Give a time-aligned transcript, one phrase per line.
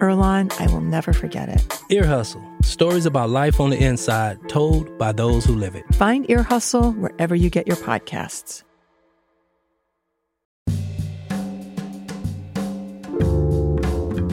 [0.00, 1.80] Earlonne, I will never forget it.
[1.90, 5.84] Ear Hustle stories about life on the inside told by those who live it.
[5.94, 8.62] Find Ear Hustle wherever you get your podcasts.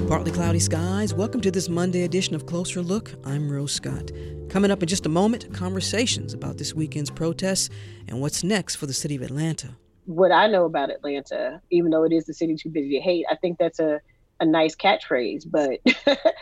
[0.07, 1.13] Partly cloudy skies.
[1.13, 3.13] Welcome to this Monday edition of Closer Look.
[3.25, 4.09] I'm Rose Scott.
[4.47, 7.69] Coming up in just a moment, conversations about this weekend's protests
[8.07, 9.75] and what's next for the city of Atlanta.
[10.05, 13.25] What I know about Atlanta, even though it is the city too busy to hate,
[13.29, 13.99] I think that's a
[14.39, 15.79] a nice catchphrase, but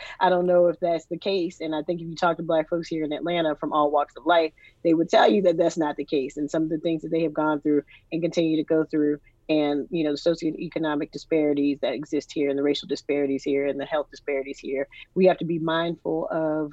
[0.20, 1.60] I don't know if that's the case.
[1.60, 4.16] And I think if you talk to Black folks here in Atlanta from all walks
[4.16, 6.36] of life, they would tell you that that's not the case.
[6.36, 9.20] And some of the things that they have gone through and continue to go through,
[9.48, 13.78] and you know the socioeconomic disparities that exist here, and the racial disparities here, and
[13.78, 16.72] the health disparities here, we have to be mindful of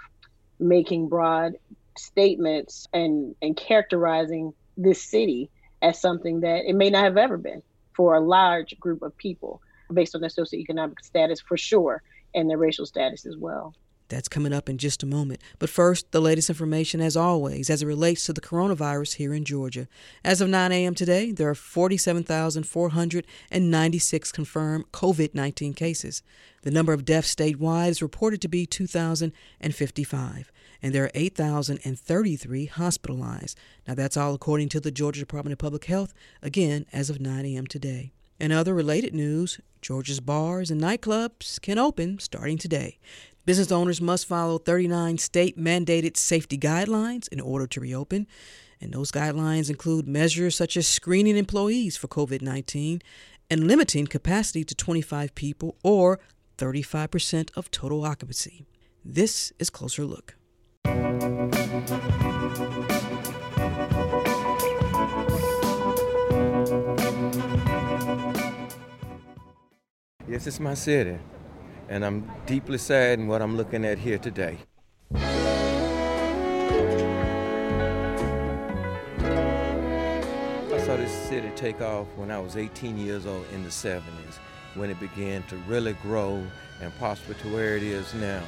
[0.60, 1.54] making broad
[1.98, 5.50] statements and and characterizing this city
[5.82, 7.62] as something that it may not have ever been
[7.96, 9.62] for a large group of people
[9.94, 12.02] based on their socioeconomic status for sure
[12.34, 13.76] and their racial status as well.
[14.10, 15.42] That's coming up in just a moment.
[15.58, 19.46] But first, the latest information, as always, as it relates to the coronavirus here in
[19.46, 19.88] Georgia.
[20.24, 20.94] As of 9 a.m.
[20.94, 26.22] today, there are 47,496 confirmed COVID 19 cases.
[26.62, 33.58] The number of deaths statewide is reported to be 2,055, and there are 8,033 hospitalized.
[33.88, 37.46] Now, that's all according to the Georgia Department of Public Health, again, as of 9
[37.46, 37.66] a.m.
[37.66, 38.12] today.
[38.40, 43.00] In other related news, Georgia's bars and nightclubs can open starting today.
[43.46, 48.26] Business owners must follow 39 state mandated safety guidelines in order to reopen.
[48.80, 53.02] And those guidelines include measures such as screening employees for COVID 19
[53.50, 56.20] and limiting capacity to 25 people or
[56.58, 58.66] 35% of total occupancy.
[59.04, 60.36] This is Closer Look.
[70.34, 71.20] Yes, is my city,
[71.90, 74.58] and I'm deeply sad in what I'm looking at here today.
[75.14, 75.22] I
[80.80, 84.02] saw this city take off when I was 18 years old in the 70s,
[84.74, 86.44] when it began to really grow
[86.82, 88.42] and prosper to where it is now.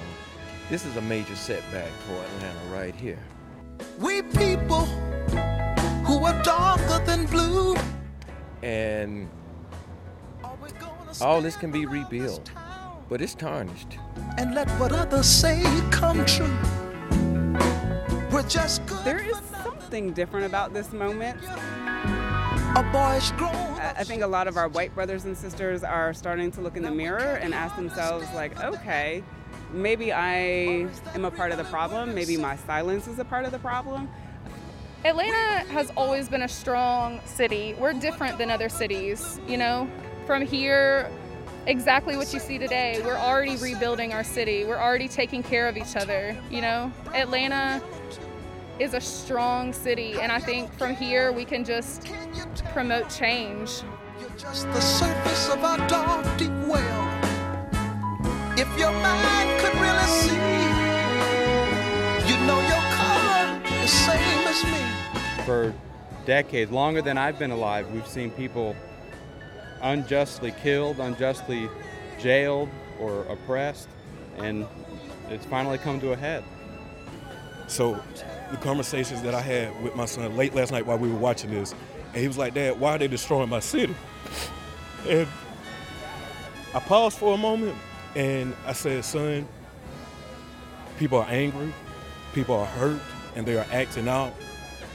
[0.72, 3.19] This is a major setback for Atlanta right here.
[4.00, 4.88] We people
[6.07, 7.75] who are darker than blue.
[8.63, 9.29] And
[11.21, 12.51] all this can be rebuilt,
[13.09, 13.97] but it's tarnished.
[14.37, 16.57] And let what others say come true.
[18.31, 19.03] We're just good.
[19.05, 21.39] There is something different about this moment.
[22.77, 23.55] A boyish grown.
[23.79, 26.83] I think a lot of our white brothers and sisters are starting to look in
[26.83, 29.23] the mirror and ask themselves, like, okay,
[29.71, 32.13] maybe I am a part of the problem.
[32.13, 34.09] Maybe my silence is a part of the problem.
[35.05, 37.75] Atlanta has always been a strong city.
[37.79, 39.87] We're different than other cities, you know?
[40.25, 41.09] From here
[41.67, 43.01] exactly what you see today.
[43.03, 44.65] We're already rebuilding our city.
[44.65, 46.35] We're already taking care of each other.
[46.49, 47.81] You know, Atlanta
[48.79, 52.07] is a strong city, and I think from here we can just
[52.73, 53.81] promote change.
[54.19, 57.11] You're just the surface of a dark, deep well.
[58.57, 60.35] If your mind could really see,
[62.27, 65.43] you know your color the same as me.
[65.45, 65.73] For
[66.25, 68.75] decades, longer than I've been alive, we've seen people
[69.85, 71.69] unjustly killed, unjustly
[72.19, 72.69] jailed,
[73.00, 73.88] or oppressed,
[74.38, 74.66] and
[75.29, 76.44] it's finally come to a head.
[77.68, 78.01] So,
[78.51, 81.51] the conversations that I had with my son late last night while we were watching
[81.51, 81.73] this,
[82.13, 83.96] and he was like, Dad, why are they destroying my city?
[85.08, 85.28] And
[86.73, 87.76] I paused for a moment
[88.16, 89.47] and I said, Son,
[90.97, 91.73] people are angry,
[92.34, 93.02] people are hurt,
[93.35, 94.34] and they are acting out,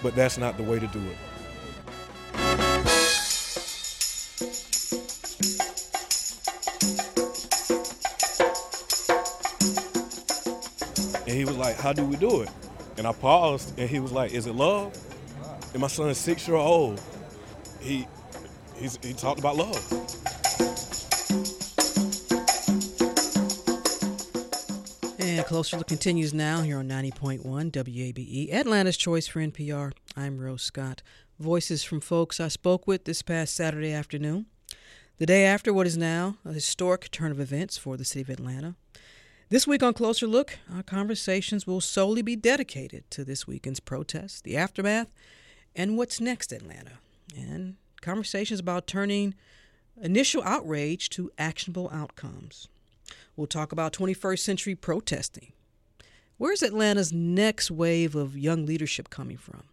[0.03, 1.17] but that's not the way to do it.
[11.35, 12.49] He was like, How do we do it?
[12.97, 14.97] And I paused and he was like, Is it love?
[15.73, 17.00] And my son's six year old,
[17.81, 18.06] he
[18.79, 19.77] he talked about love.
[25.19, 29.93] And Closer Look continues now here on 90.1 WABE, Atlanta's Choice for NPR.
[30.17, 31.03] I'm Rose Scott.
[31.38, 34.47] voices from folks I spoke with this past Saturday afternoon,
[35.19, 38.31] the day after what is now a historic turn of events for the city of
[38.31, 38.76] Atlanta.
[39.50, 44.41] This week on Closer Look, our conversations will solely be dedicated to this weekend's protests,
[44.41, 45.08] the aftermath,
[45.75, 47.00] and what's next, Atlanta,
[47.37, 49.35] and conversations about turning
[50.00, 52.69] initial outrage to actionable outcomes.
[53.35, 55.52] We'll talk about 21st century protesting.
[56.38, 59.64] Where's Atlanta's next wave of young leadership coming from?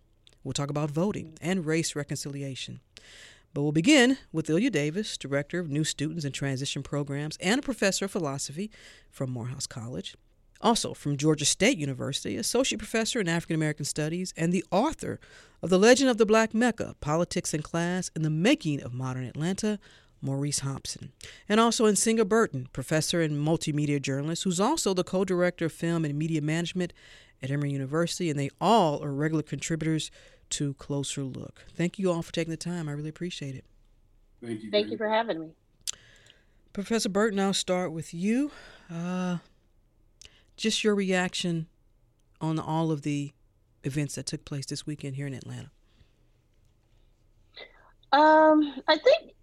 [0.44, 2.80] We'll talk about voting and race reconciliation.
[3.54, 7.64] But we'll begin with Ilya Davis, Director of New Students and Transition Programs and a
[7.64, 8.70] professor of philosophy
[9.10, 10.16] from Morehouse College.
[10.62, 15.20] Also from Georgia State University, Associate Professor in African American Studies and the author
[15.62, 19.24] of The Legend of the Black Mecca Politics and Class and the Making of Modern
[19.24, 19.80] Atlanta,
[20.22, 21.12] Maurice Hobson.
[21.48, 26.06] And also Nsenga Burton, professor and multimedia journalist, who's also the co director of film
[26.06, 26.92] and media management
[27.42, 30.10] at Emory University, and they all are regular contributors
[30.52, 31.66] to Closer Look.
[31.74, 32.88] Thank you all for taking the time.
[32.88, 33.66] I really appreciate it.
[34.44, 34.72] Thank you.
[34.72, 35.50] Thank you for having me.
[36.74, 38.52] Professor Burton, I'll start with you.
[38.94, 39.38] Uh,
[40.56, 41.68] just your reaction
[42.40, 43.34] on all of the
[43.84, 45.72] events that took place this weekend here in Atlanta.
[48.12, 49.34] Um, I think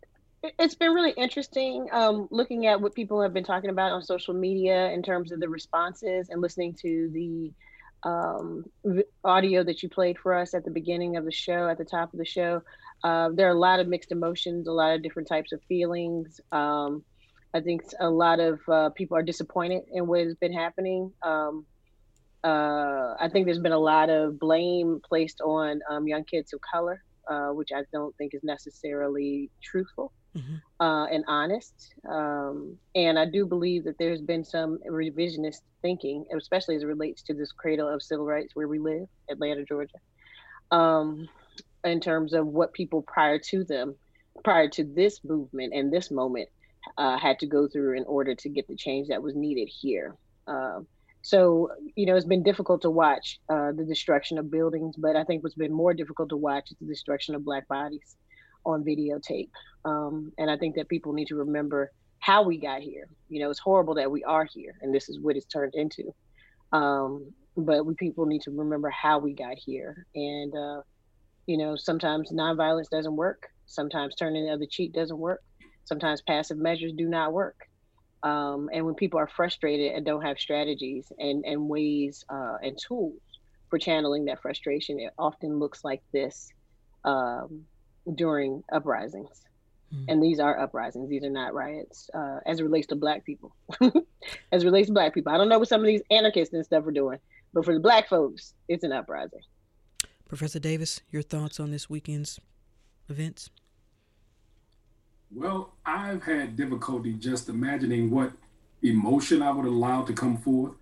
[0.59, 4.35] it's been really interesting um, looking at what people have been talking about on social
[4.35, 7.53] media in terms of the responses and listening to the
[8.05, 8.65] um,
[9.25, 12.13] audio that you played for us at the beginning of the show, at the top
[12.13, 12.63] of the show.
[13.03, 16.41] Uh, there are a lot of mixed emotions, a lot of different types of feelings.
[16.53, 17.05] Um,
[17.53, 21.13] I think a lot of uh, people are disappointed in what has been happening.
[21.23, 21.67] Um,
[22.43, 26.61] uh, I think there's been a lot of blame placed on um, young kids of
[26.61, 30.85] color, uh, which I don't think is necessarily truthful mm-hmm.
[30.85, 31.95] uh, and honest.
[32.09, 37.23] Um, and I do believe that there's been some revisionist thinking, especially as it relates
[37.23, 39.99] to this cradle of civil rights where we live, Atlanta, Georgia,
[40.71, 41.29] um,
[41.85, 43.95] in terms of what people prior to them,
[44.43, 46.49] prior to this movement and this moment,
[46.99, 50.17] uh, had to go through in order to get the change that was needed here.
[50.47, 50.87] Um,
[51.23, 55.25] so, you know, it's been difficult to watch uh, the destruction of buildings, but I
[55.25, 58.17] think what's been more difficult to watch is the destruction of Black bodies
[58.65, 59.51] on videotape.
[59.85, 63.09] Um, and I think that people need to remember how we got here.
[63.29, 66.15] You know, it's horrible that we are here, and this is what it's turned into.
[66.73, 70.07] Um, but we people need to remember how we got here.
[70.15, 70.81] And, uh,
[71.47, 73.47] you know, sometimes nonviolence doesn't work.
[73.67, 75.41] Sometimes turning the other cheek doesn't work.
[75.85, 77.57] Sometimes passive measures do not work.
[78.23, 82.77] Um, and when people are frustrated and don't have strategies and, and ways uh, and
[82.89, 83.21] tools
[83.69, 86.49] for channeling that frustration, it often looks like this.
[87.05, 87.67] Um,
[88.15, 89.43] during uprisings.
[89.95, 90.05] Mm-hmm.
[90.09, 91.09] And these are uprisings.
[91.09, 93.55] These are not riots uh, as it relates to black people.
[94.53, 95.33] as it relates to black people.
[95.33, 97.19] I don't know what some of these anarchists and stuff are doing,
[97.53, 99.41] but for the black folks, it's an uprising.
[100.29, 102.41] Professor Davis, your thoughts on this weekend's
[103.09, 103.51] events?
[105.31, 108.33] Well, I've had difficulty just imagining what
[108.83, 110.75] emotion I would allow to come forth.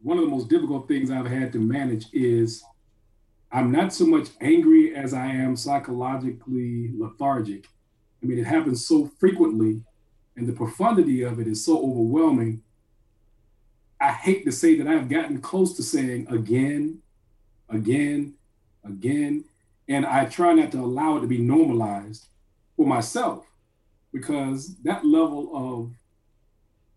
[0.00, 2.64] One of the most difficult things I've had to manage is
[3.52, 7.68] I'm not so much angry as I am psychologically lethargic.
[8.22, 9.82] I mean, it happens so frequently,
[10.36, 12.62] and the profundity of it is so overwhelming.
[14.00, 17.02] I hate to say that I've gotten close to saying again,
[17.68, 18.34] again,
[18.84, 19.44] again,
[19.86, 22.26] and I try not to allow it to be normalized
[22.74, 23.44] for myself
[24.14, 25.92] because that level of,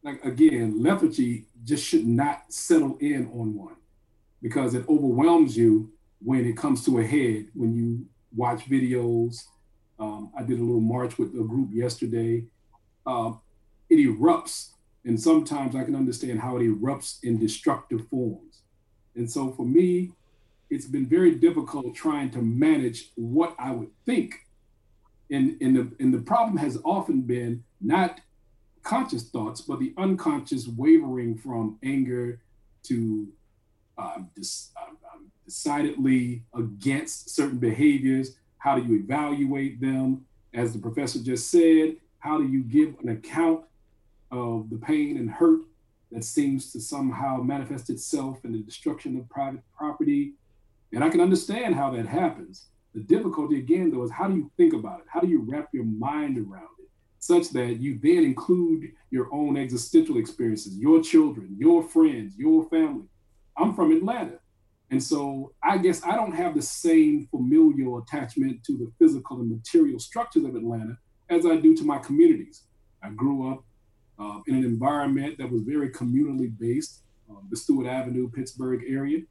[0.03, 3.75] like, again, lethargy just should not settle in on one
[4.41, 5.91] because it overwhelms you
[6.25, 8.05] when it comes to a head, when you
[8.35, 9.43] watch videos.
[9.99, 12.45] Um, I did a little march with a group yesterday.
[13.05, 13.39] Um,
[13.89, 14.71] it erupts,
[15.05, 18.63] and sometimes I can understand how it erupts in destructive forms.
[19.15, 20.13] And so for me,
[20.71, 24.33] it's been very difficult trying to manage what I would think.
[25.29, 28.19] And, and, the, and the problem has often been not
[28.81, 32.41] conscious thoughts, but the unconscious wavering from anger
[32.83, 33.27] to
[33.97, 34.94] uh, dis, uh,
[35.45, 38.35] decidedly against certain behaviors?
[38.57, 40.25] How do you evaluate them?
[40.53, 43.61] As the professor just said, how do you give an account
[44.31, 45.61] of the pain and hurt
[46.11, 50.33] that seems to somehow manifest itself in the destruction of private property?
[50.93, 52.67] And I can understand how that happens.
[52.93, 55.05] The difficulty, again, though, is how do you think about it?
[55.09, 59.57] How do you wrap your mind around it such that you then include your own
[59.57, 63.07] existential experiences, your children, your friends, your family?
[63.57, 64.39] I'm from Atlanta.
[64.95, 69.51] And so I guess I don't have the same familial attachment to the physical and
[69.51, 70.97] material structures of Atlanta
[71.29, 72.61] as I do to my communities.
[73.03, 73.65] I grew up
[74.17, 79.23] uh, in an environment that was very communally based, uh, the Stewart Avenue, Pittsburgh area.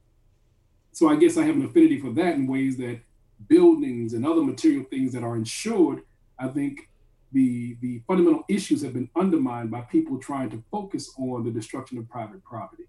[0.91, 2.99] So I guess I have an affinity for that in ways that
[3.47, 6.03] buildings and other material things that are insured,
[6.37, 6.91] I think
[7.31, 11.97] the the fundamental issues have been undermined by people trying to focus on the destruction
[11.97, 12.83] of private property.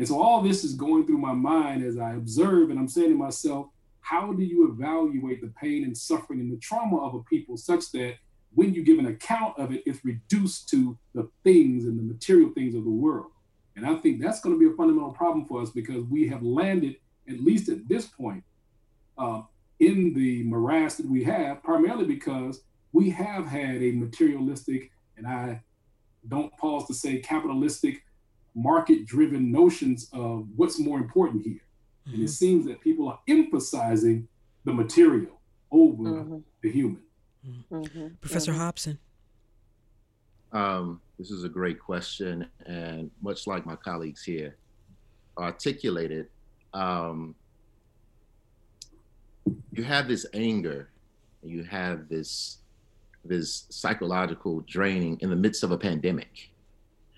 [0.00, 3.10] And so all this is going through my mind as I observe, and I'm saying
[3.10, 3.66] to myself,
[4.00, 7.92] how do you evaluate the pain and suffering and the trauma of a people such
[7.92, 8.14] that
[8.54, 12.50] when you give an account of it, it's reduced to the things and the material
[12.54, 13.30] things of the world?
[13.76, 16.42] And I think that's going to be a fundamental problem for us because we have
[16.42, 16.96] landed,
[17.28, 18.42] at least at this point,
[19.18, 19.42] uh,
[19.80, 25.62] in the morass that we have, primarily because we have had a materialistic, and I
[26.26, 28.02] don't pause to say capitalistic,
[28.54, 31.54] market driven notions of what's more important here.
[31.54, 32.10] Mm-hmm.
[32.12, 32.32] And it mm-hmm.
[32.32, 34.28] seems that people are emphasizing
[34.64, 35.40] the material
[35.70, 36.38] over mm-hmm.
[36.62, 37.02] the human.
[37.70, 38.06] Mm-hmm.
[38.20, 38.60] Professor mm-hmm.
[38.60, 38.98] Hobson.
[40.52, 42.46] Um, this is a great question.
[42.66, 44.56] And much like my colleagues here
[45.38, 46.28] articulated,
[46.74, 47.34] um,
[49.72, 50.90] you have this anger,
[51.42, 52.58] you have this
[53.24, 56.50] this psychological draining in the midst of a pandemic.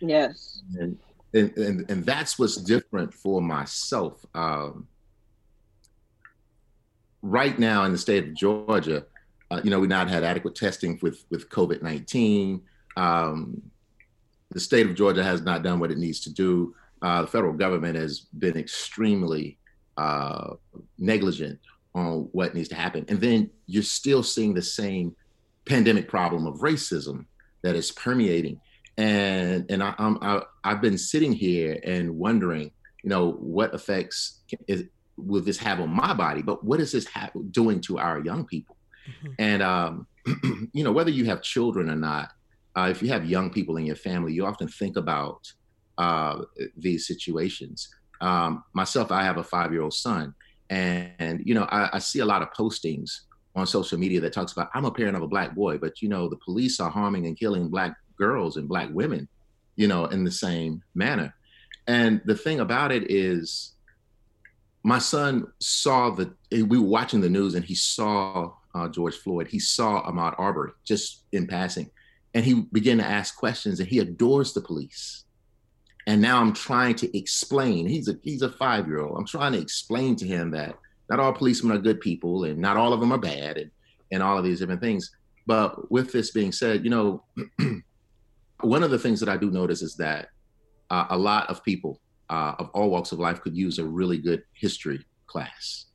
[0.00, 0.62] Yes.
[0.78, 0.98] And
[1.34, 4.24] and and, and that's what's different for myself.
[4.34, 4.88] Um,
[7.22, 9.06] right now in the state of Georgia,
[9.50, 12.62] uh, you know, we've not had adequate testing with with COVID nineteen.
[12.96, 13.62] Um,
[14.50, 16.74] the state of Georgia has not done what it needs to do.
[17.00, 19.58] Uh, the federal government has been extremely
[19.96, 20.54] uh,
[20.98, 21.58] negligent
[21.94, 23.04] on what needs to happen.
[23.08, 25.16] And then you're still seeing the same
[25.64, 27.26] pandemic problem of racism
[27.62, 28.60] that is permeating.
[28.96, 32.70] And and I, I'm I, I've been sitting here and wondering,
[33.02, 34.84] you know, what effects is,
[35.16, 36.42] will this have on my body?
[36.42, 38.76] But what is this ha- doing to our young people?
[39.08, 39.32] Mm-hmm.
[39.38, 40.06] And um,
[40.72, 42.30] you know, whether you have children or not,
[42.76, 45.50] uh, if you have young people in your family, you often think about
[45.98, 46.42] uh,
[46.76, 47.88] these situations.
[48.20, 50.34] Um, myself, I have a five-year-old son,
[50.70, 53.10] and, you know, I, I see a lot of postings
[53.54, 56.08] on social media that talks about I'm a parent of a black boy, but you
[56.08, 59.28] know, the police are harming and killing black girls and black women,
[59.76, 61.34] you know, in the same manner.
[61.86, 63.72] And the thing about it is
[64.84, 69.48] my son saw the we were watching the news and he saw uh, George Floyd.
[69.48, 71.90] He saw Ahmaud Arbery just in passing,
[72.34, 73.80] and he began to ask questions.
[73.80, 75.24] And he adores the police
[76.06, 77.86] and now I'm trying to explain.
[77.86, 79.16] He's a he's a five year old.
[79.16, 80.76] I'm trying to explain to him that
[81.08, 83.70] not all policemen are good people, and not all of them are bad, and
[84.10, 85.14] and all of these different things.
[85.46, 87.24] But with this being said, you know,
[88.62, 90.28] one of the things that I do notice is that
[90.90, 92.00] uh, a lot of people
[92.30, 95.86] uh, of all walks of life could use a really good history class,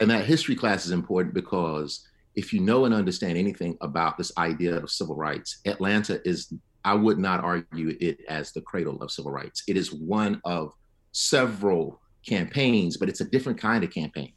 [0.00, 4.32] and that history class is important because if you know and understand anything about this
[4.38, 6.52] idea of civil rights, Atlanta is
[6.84, 9.62] I would not argue it as the cradle of civil rights.
[9.68, 10.72] It is one of
[11.12, 14.32] several campaigns, but it's a different kind of campaign.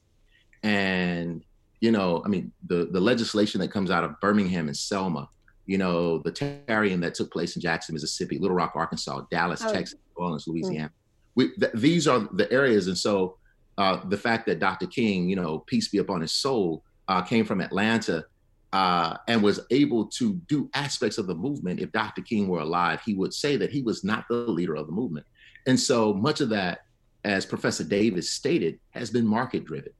[0.63, 1.43] And
[1.81, 5.29] you know, I mean, the the legislation that comes out of Birmingham and Selma,
[5.65, 9.71] you know, the Tarian that took place in Jackson, Mississippi, Little Rock, Arkansas, Dallas, oh.
[9.71, 10.87] Texas, New Orleans, Louisiana.
[10.87, 10.93] Mm-hmm.
[11.35, 13.37] We, th- these are the areas, and so
[13.77, 14.87] uh, the fact that Dr.
[14.87, 18.25] King, you know, peace be upon his soul, uh, came from Atlanta
[18.71, 21.79] uh, and was able to do aspects of the movement.
[21.79, 22.21] If Dr.
[22.21, 25.25] King were alive, he would say that he was not the leader of the movement.
[25.67, 26.79] And so much of that,
[27.23, 29.93] as Professor Davis stated, has been market driven.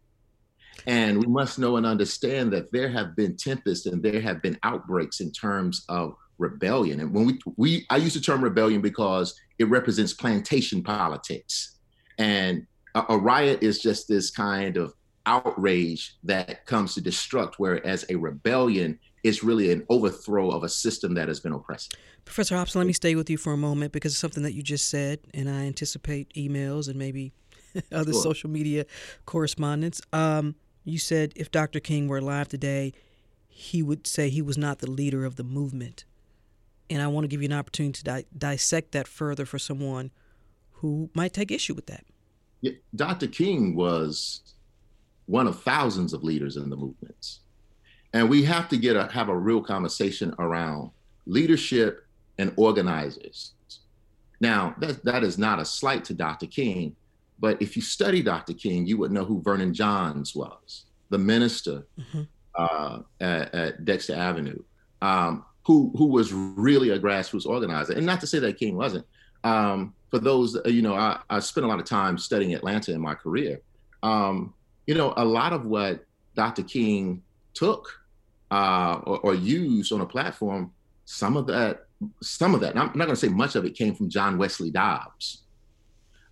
[0.87, 4.57] And we must know and understand that there have been tempests and there have been
[4.63, 6.99] outbreaks in terms of rebellion.
[6.99, 11.77] And when we, we I use the term rebellion because it represents plantation politics.
[12.17, 14.93] And a, a riot is just this kind of
[15.25, 21.13] outrage that comes to destruct, whereas a rebellion is really an overthrow of a system
[21.13, 21.93] that has been oppressive.
[22.25, 24.61] Professor Hobson, let me stay with you for a moment because it's something that you
[24.61, 27.31] just said, and I anticipate emails and maybe
[27.91, 28.21] other sure.
[28.21, 28.85] social media
[29.25, 30.01] correspondence.
[30.11, 31.79] Um, you said if Dr.
[31.79, 32.93] King were alive today,
[33.47, 36.05] he would say he was not the leader of the movement.
[36.89, 40.11] And I want to give you an opportunity to di- dissect that further for someone
[40.71, 42.03] who might take issue with that.
[42.61, 43.27] Yeah, Dr.
[43.27, 44.41] King was
[45.25, 47.39] one of thousands of leaders in the movements.
[48.13, 50.91] And we have to get a, have a real conversation around
[51.25, 52.05] leadership
[52.37, 53.53] and organizers.
[54.39, 56.47] Now, that, that is not a slight to Dr.
[56.47, 56.95] King,
[57.43, 58.53] but if you study Dr.
[58.53, 62.21] King, you would know who Vernon Johns was, the minister mm-hmm.
[62.55, 64.63] uh, at, at, Dexter Avenue,
[65.01, 67.91] um, who, who was really a grassroots organizer.
[67.91, 69.05] And not to say that King wasn't.
[69.43, 73.01] Um, for those, you know, I, I spent a lot of time studying Atlanta in
[73.01, 73.59] my career.
[74.03, 74.53] Um,
[74.87, 76.63] you know, a lot of what Dr.
[76.63, 77.23] King
[77.53, 77.89] took
[78.51, 80.71] uh, or, or, used on a platform,
[81.03, 81.87] some of that,
[82.21, 84.71] some of that, I'm not going to say much of it came from John Wesley
[84.71, 85.41] Dobbs.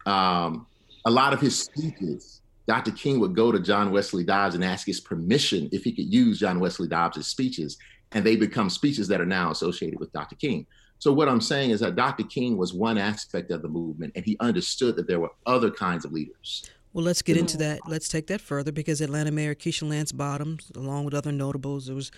[0.05, 0.67] Um,
[1.05, 2.91] a lot of his speeches Dr.
[2.91, 6.39] King would go to John Wesley Dobbs and ask his permission if he could use
[6.39, 7.77] John Wesley Dobbs' speeches,
[8.11, 10.35] and they become speeches that are now associated with Dr.
[10.35, 10.65] King.
[10.99, 12.23] So what I'm saying is that Dr.
[12.23, 16.05] King was one aspect of the movement, and he understood that there were other kinds
[16.05, 16.69] of leaders.
[16.93, 17.79] Well, let's get into that.
[17.87, 21.95] Let's take that further because Atlanta Mayor Keisha Lance Bottoms, along with other notables, there
[21.95, 22.11] was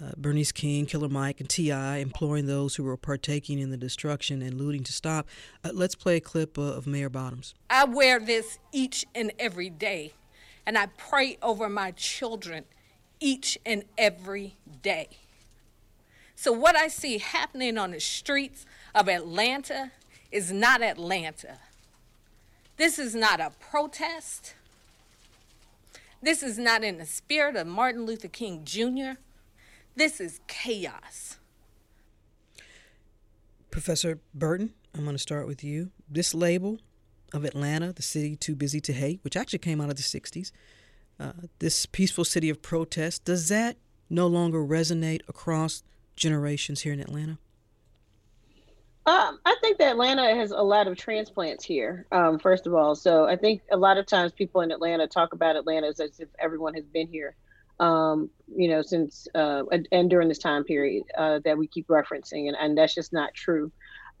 [0.00, 1.98] uh, Bernice King, Killer Mike, and T.I.
[1.98, 5.26] imploring those who were partaking in the destruction and looting to stop.
[5.64, 7.54] Uh, let's play a clip uh, of Mayor Bottoms.
[7.70, 10.12] I wear this each and every day,
[10.66, 12.64] and I pray over my children
[13.20, 15.08] each and every day.
[16.34, 18.64] So, what I see happening on the streets
[18.94, 19.90] of Atlanta
[20.30, 21.58] is not Atlanta.
[22.76, 24.54] This is not a protest.
[26.22, 29.18] This is not in the spirit of Martin Luther King Jr.
[29.98, 31.38] This is chaos.
[33.72, 35.90] Professor Burton, I'm going to start with you.
[36.08, 36.78] This label
[37.32, 40.52] of Atlanta, the city too busy to hate, which actually came out of the 60s,
[41.18, 43.76] uh, this peaceful city of protest, does that
[44.08, 45.82] no longer resonate across
[46.14, 47.36] generations here in Atlanta?
[49.04, 52.94] Um, I think that Atlanta has a lot of transplants here, um, first of all.
[52.94, 56.28] So I think a lot of times people in Atlanta talk about Atlanta as if
[56.38, 57.34] everyone has been here,
[57.80, 62.48] um, you know, since uh, and, during this time period uh, that we keep referencing,
[62.48, 63.70] and, and that's just not true.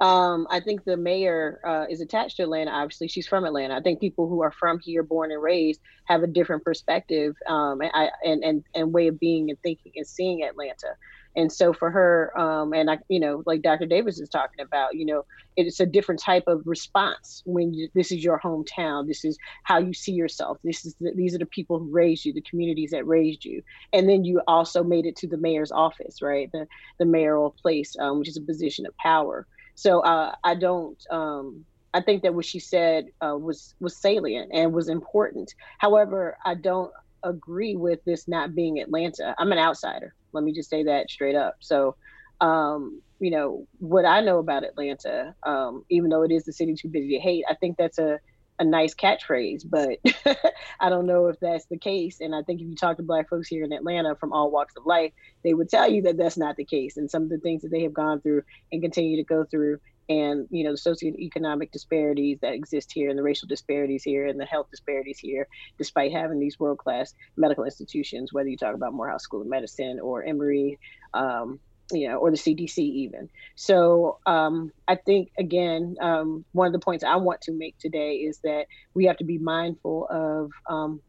[0.00, 2.70] Um, I think the mayor uh, is attached to Atlanta.
[2.70, 3.74] Obviously, she's from Atlanta.
[3.74, 7.80] I think people who are from here, born and raised, have a different perspective um,
[7.80, 10.94] and, and, and and way of being and thinking and seeing Atlanta.
[11.38, 13.86] And so for her, um, and I, you know, like Dr.
[13.86, 15.24] Davis is talking about, you know,
[15.56, 19.06] it's a different type of response when you, this is your hometown.
[19.06, 20.58] This is how you see yourself.
[20.64, 23.62] This is the, these are the people who raised you, the communities that raised you,
[23.92, 26.50] and then you also made it to the mayor's office, right?
[26.50, 26.66] The
[26.98, 29.46] the mayoral place, um, which is a position of power.
[29.76, 31.00] So uh, I don't.
[31.08, 31.64] Um,
[31.94, 35.54] I think that what she said uh, was was salient and was important.
[35.78, 36.90] However, I don't
[37.22, 39.36] agree with this not being Atlanta.
[39.38, 40.14] I'm an outsider.
[40.32, 41.56] Let me just say that straight up.
[41.60, 41.96] So,
[42.40, 46.74] um, you know, what I know about Atlanta, um, even though it is the city
[46.74, 48.18] too busy to hate, I think that's a,
[48.60, 49.98] a nice catchphrase, but
[50.80, 52.20] I don't know if that's the case.
[52.20, 54.74] And I think if you talk to Black folks here in Atlanta from all walks
[54.76, 55.12] of life,
[55.42, 56.96] they would tell you that that's not the case.
[56.96, 59.78] And some of the things that they have gone through and continue to go through
[60.08, 64.40] and you know the socioeconomic disparities that exist here and the racial disparities here and
[64.40, 69.22] the health disparities here despite having these world-class medical institutions whether you talk about morehouse
[69.22, 70.78] school of medicine or emory
[71.14, 71.60] um,
[71.92, 73.28] you know or the cdc even.
[73.54, 78.16] So um, i think again um, one of the points i want to make today
[78.16, 81.00] is that we have to be mindful of um,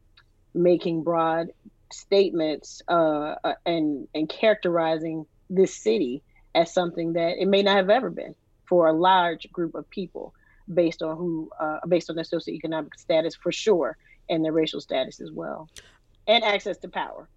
[0.53, 1.47] making broad
[1.91, 6.21] statements uh, uh, and and characterizing this city
[6.53, 8.35] as something that it may not have ever been
[8.69, 10.33] for a large group of people
[10.73, 13.97] based on who uh, based on their socioeconomic status for sure
[14.29, 15.67] and their racial status as well.
[16.27, 17.27] And access to power.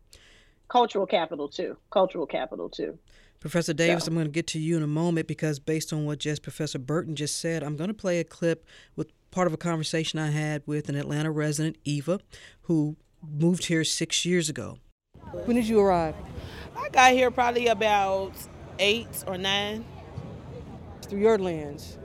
[0.69, 1.79] Cultural capital too.
[1.91, 2.99] Cultural capital too.
[3.41, 4.09] Professor davis so.
[4.09, 6.79] i'm going to get to you in a moment because based on what just professor
[6.79, 8.65] burton just said i'm going to play a clip
[8.95, 12.21] with part of a conversation i had with an atlanta resident eva
[12.63, 14.79] who moved here six years ago.
[15.45, 16.15] When did you arrive?
[16.77, 18.33] I got here probably about
[18.79, 19.85] eight or nine
[21.07, 21.99] through your lens,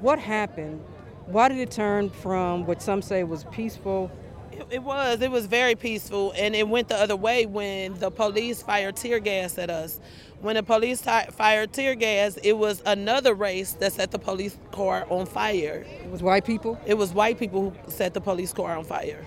[0.00, 0.82] what happened?
[1.26, 4.10] Why did it turn from what some say was peaceful?
[4.52, 5.20] It, it was.
[5.20, 9.18] It was very peaceful, and it went the other way when the police fired tear
[9.18, 10.00] gas at us.
[10.40, 14.56] When the police t- fired tear gas, it was another race that set the police
[14.72, 15.84] car on fire.
[16.02, 16.80] It was white people?
[16.86, 19.24] It was white people who set the police car on fire.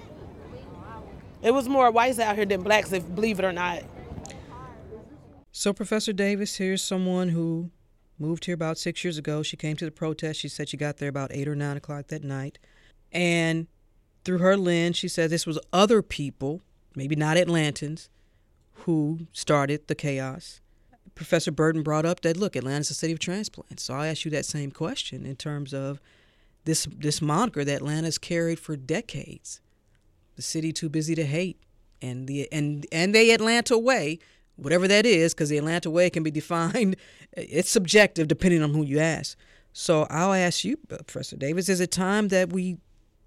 [1.41, 3.83] It was more whites out here than blacks, if believe it or not.
[5.51, 7.71] So, Professor Davis, here's someone who
[8.21, 9.43] moved here about six years ago.
[9.43, 10.39] She came to the protest.
[10.39, 12.59] She said she got there about eight or nine o'clock that night.
[13.11, 13.67] And
[14.23, 16.61] through her lens, she said this was other people,
[16.95, 18.09] maybe not Atlantans,
[18.73, 20.61] who started the chaos.
[21.15, 23.83] Professor Burton brought up that look, Atlanta's a city of transplants.
[23.83, 25.99] So I ask you that same question in terms of
[26.65, 29.59] this this moniker that Atlanta's carried for decades.
[30.35, 31.59] The city too busy to hate.
[32.01, 34.19] And the and and they Atlanta way
[34.61, 36.95] whatever that is, because the Atlanta way can be defined,
[37.33, 39.37] it's subjective depending on who you ask.
[39.73, 42.77] So I'll ask you, Professor Davis, is it time that we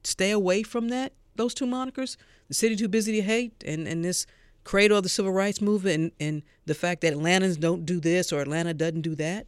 [0.02, 2.16] stay away from that, those two monikers,
[2.48, 4.26] the city too busy to hate, and, and this
[4.62, 8.32] cradle of the civil rights movement, and, and the fact that Atlantans don't do this
[8.32, 9.46] or Atlanta doesn't do that?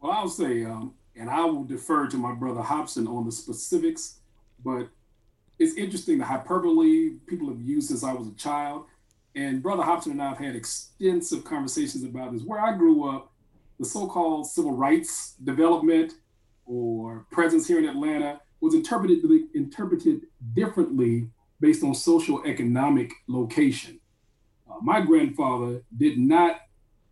[0.00, 4.18] Well, I'll say, um, and I will defer to my brother Hobson on the specifics,
[4.64, 4.88] but
[5.58, 8.86] it's interesting the hyperbole people have used since I was a child
[9.36, 12.42] and Brother Hobson and I have had extensive conversations about this.
[12.42, 13.32] Where I grew up,
[13.78, 16.14] the so called civil rights development
[16.64, 19.18] or presence here in Atlanta was interpreted
[19.54, 20.22] interpreted
[20.54, 21.28] differently
[21.60, 24.00] based on social economic location.
[24.68, 26.62] Uh, my grandfather did not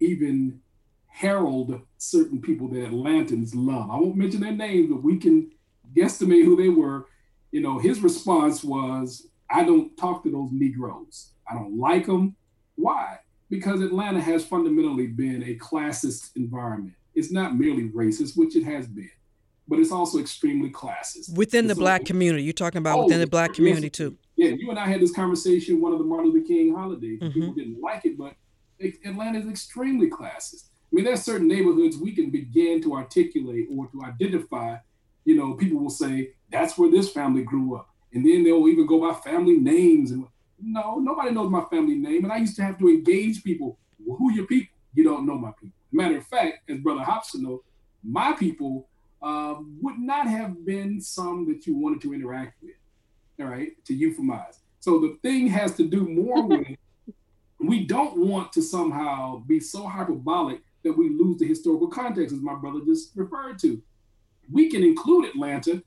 [0.01, 0.61] even
[1.07, 3.91] herald certain people that Atlantans love.
[3.91, 5.53] I won't mention their names, but we can
[5.95, 7.07] guesstimate who they were.
[7.53, 11.34] You know, his response was, I don't talk to those Negroes.
[11.49, 12.37] I don't like them.
[12.77, 13.19] Why?
[13.51, 16.95] Because Atlanta has fundamentally been a classist environment.
[17.15, 19.11] It's not merely racist, which it has been,
[19.69, 21.37] but it's also extremely classist.
[21.37, 24.19] Within the so, black community, you're talking about oh, within the black community yes, too.
[24.37, 27.21] Yeah, you and I had this conversation one of the Martin Luther King holidays.
[27.21, 27.33] Mm-hmm.
[27.33, 28.35] People didn't like it, but
[29.05, 30.65] Atlanta is extremely classist.
[30.65, 34.77] I mean, there's certain neighborhoods we can begin to articulate or to identify.
[35.25, 38.87] You know, people will say that's where this family grew up, and then they'll even
[38.87, 40.11] go by family names.
[40.11, 40.27] And
[40.61, 43.79] no, nobody knows my family name, and I used to have to engage people.
[43.99, 44.75] Well, who your people?
[44.95, 45.77] You don't know my people.
[45.93, 47.61] Matter of fact, as Brother Hobson knows,
[48.03, 48.89] my people
[49.23, 52.75] uh, would not have been some that you wanted to interact with.
[53.41, 54.59] All right, to euphemize.
[54.81, 56.77] So the thing has to do more with
[57.67, 62.43] we don't want to somehow be so hyperbolic that we lose the historical context, as
[62.43, 63.81] my brother just referred to.
[64.53, 65.83] We can include Atlanta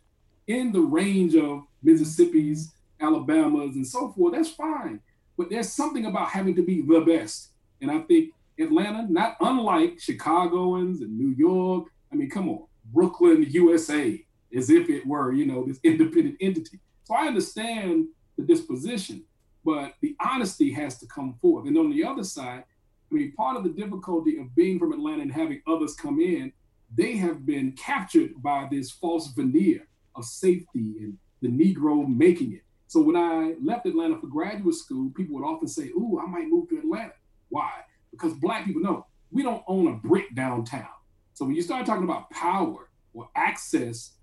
[0.48, 4.34] in the range of Mississippi's, Alabama's, and so forth.
[4.34, 5.00] That's fine.
[5.38, 7.50] But there's something about having to be the best.
[7.82, 13.46] And I think Atlanta, not unlike Chicagoans and New York, I mean, come on, Brooklyn,
[13.50, 14.24] USA,
[14.56, 16.80] as if it were, you know, this independent entity.
[17.04, 18.08] So I understand
[18.38, 19.24] the disposition,
[19.64, 21.68] but the honesty has to come forth.
[21.68, 22.64] And on the other side,
[23.12, 26.52] I mean, part of the difficulty of being from Atlanta and having others come in,
[26.96, 32.64] they have been captured by this false veneer of safety and the Negro making it.
[32.88, 36.48] So when I left Atlanta for graduate school, people would often say, Ooh, I might
[36.48, 37.14] move to Atlanta.
[37.50, 37.72] Why?
[38.12, 40.88] Because Black people know we don't own a brick downtown.
[41.34, 44.14] So when you start talking about power or access,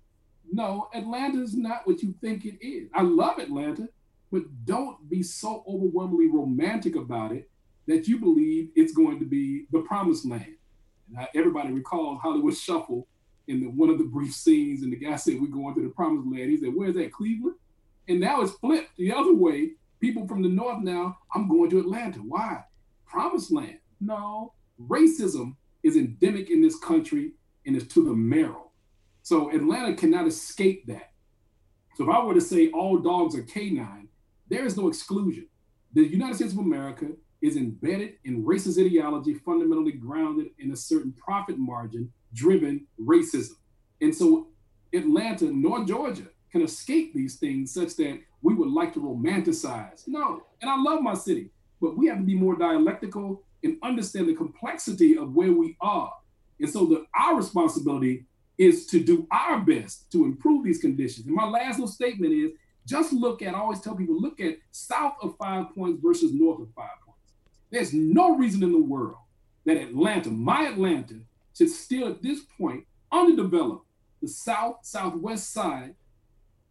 [0.51, 2.89] no, Atlanta is not what you think it is.
[2.93, 3.87] I love Atlanta
[4.35, 7.49] but don't be so overwhelmingly romantic about it
[7.87, 10.55] that you believe it's going to be the promised land.
[11.15, 13.07] And everybody recalls Hollywood Shuffle
[13.47, 15.89] in the, one of the brief scenes, and the guy said, We're going to the
[15.89, 16.49] promised land.
[16.49, 17.55] He said, Where's that, Cleveland?
[18.07, 19.71] And now it's flipped the other way.
[19.99, 22.19] People from the north now, I'm going to Atlanta.
[22.19, 22.63] Why?
[23.07, 23.79] Promised land.
[23.99, 27.31] No, racism is endemic in this country
[27.65, 28.71] and it's to the marrow.
[29.23, 31.11] So Atlanta cannot escape that.
[31.95, 34.09] So if I were to say all dogs are canine,
[34.49, 35.47] there is no exclusion.
[35.93, 37.07] The United States of America
[37.41, 43.55] is embedded in racist ideology, fundamentally grounded in a certain profit margin driven racism.
[44.01, 44.49] And so
[44.93, 50.07] Atlanta nor Georgia can escape these things such that we would like to romanticize.
[50.07, 51.49] No, and I love my city,
[51.81, 56.13] but we have to be more dialectical and understand the complexity of where we are.
[56.61, 58.23] And so the, our responsibility
[58.57, 61.25] is to do our best to improve these conditions.
[61.25, 62.51] And my last little statement is
[62.87, 66.61] just look at, I always tell people, look at south of five points versus north
[66.61, 67.33] of five points.
[67.69, 69.17] There's no reason in the world
[69.65, 71.15] that Atlanta, my Atlanta,
[71.57, 73.81] should still at this point underdevelop
[74.21, 75.95] the south, southwest side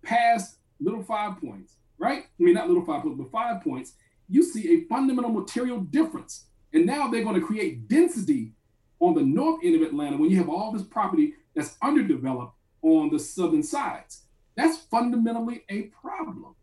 [0.04, 2.24] past little five points, right?
[2.24, 3.94] I mean, not little five points, but five points.
[4.28, 6.46] You see a fundamental material difference.
[6.72, 8.52] And now they're going to create density
[9.00, 13.10] on the north end of Atlanta when you have all this property that's underdeveloped on
[13.10, 14.22] the southern sides.
[14.56, 16.54] That's fundamentally a problem.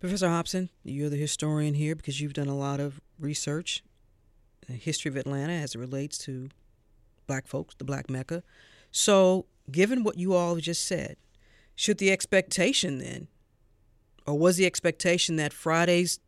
[0.00, 3.82] Professor Hobson, you're the historian here because you've done a lot of research
[4.68, 6.48] history of Atlanta as it relates to
[7.26, 8.42] black folks, the black Mecca.
[8.90, 11.16] So, given what you all just said,
[11.74, 13.28] should the expectation then,
[14.26, 16.18] or was the expectation that Friday's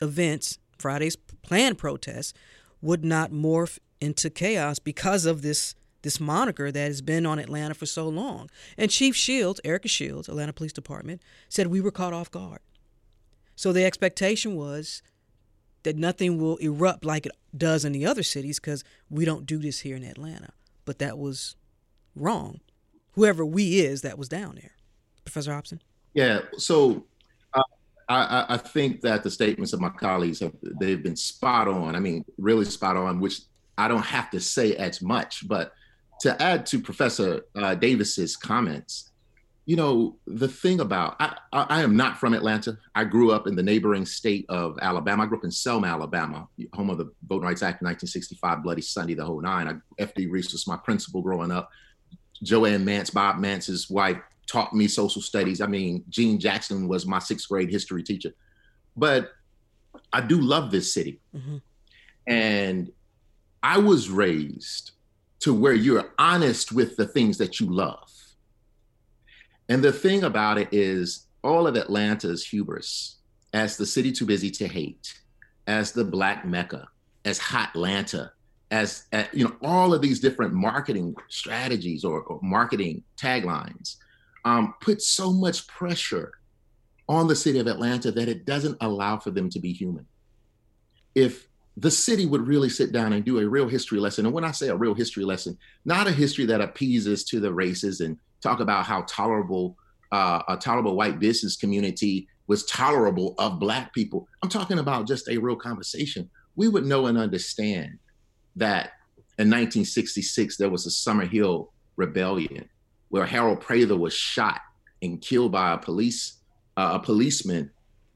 [0.00, 2.32] events, Friday's planned protests,
[2.80, 7.74] would not morph into chaos because of this this moniker that has been on Atlanta
[7.74, 8.50] for so long.
[8.76, 12.58] And Chief Shields, Erika Shields, Atlanta Police Department, said we were caught off guard.
[13.54, 15.00] So the expectation was
[15.84, 19.58] that nothing will erupt like it does in the other cities because we don't do
[19.58, 20.52] this here in Atlanta.
[20.84, 21.54] But that was
[22.16, 22.60] wrong.
[23.12, 24.72] Whoever we is that was down there.
[25.24, 25.80] Professor Hobson?
[26.14, 26.40] Yeah.
[26.58, 27.04] So
[27.54, 27.62] uh,
[28.08, 31.94] I, I think that the statements of my colleagues have they've been spot on.
[31.96, 33.40] I mean, really spot on, which
[33.78, 35.72] I don't have to say as much, but
[36.20, 39.10] to add to Professor uh, Davis's comments,
[39.64, 42.76] you know, the thing about I, I, am not from Atlanta.
[42.94, 45.22] I grew up in the neighboring state of Alabama.
[45.22, 48.82] I grew up in Selma, Alabama, home of the Voting Rights Act of 1965, Bloody
[48.82, 49.68] Sunday, the whole nine.
[49.68, 50.26] I, F.D.
[50.26, 51.70] Reese was my principal growing up.
[52.42, 55.60] Joanne Mants, Bob Mants's wife, taught me social studies.
[55.60, 58.32] I mean, Gene Jackson was my sixth grade history teacher.
[58.96, 59.30] But
[60.12, 61.20] I do love this city.
[61.34, 61.58] Mm-hmm.
[62.26, 62.92] And
[63.62, 64.92] I was raised
[65.40, 68.10] to where you're honest with the things that you love.
[69.68, 73.16] And the thing about it is, all of Atlanta's hubris
[73.52, 75.20] as the city too busy to hate,
[75.66, 76.88] as the Black Mecca,
[77.24, 78.32] as Hot Atlanta,
[78.72, 83.96] as, as you know, all of these different marketing strategies or, or marketing taglines
[84.46, 86.32] um, put so much pressure
[87.06, 90.06] on the city of Atlanta that it doesn't allow for them to be human.
[91.14, 94.44] If the city would really sit down and do a real history lesson, and when
[94.44, 98.16] I say a real history lesson, not a history that appeases to the races and
[98.42, 99.76] talk about how tolerable
[100.12, 104.26] uh, a tolerable white business community was tolerable of black people.
[104.42, 106.30] I'm talking about just a real conversation.
[106.56, 107.98] We would know and understand
[108.56, 108.92] that
[109.38, 112.68] in 1966 there was a Summerhill rebellion
[113.08, 114.60] where Harold Prather was shot
[115.02, 116.38] and killed by a police
[116.76, 117.70] uh, a policeman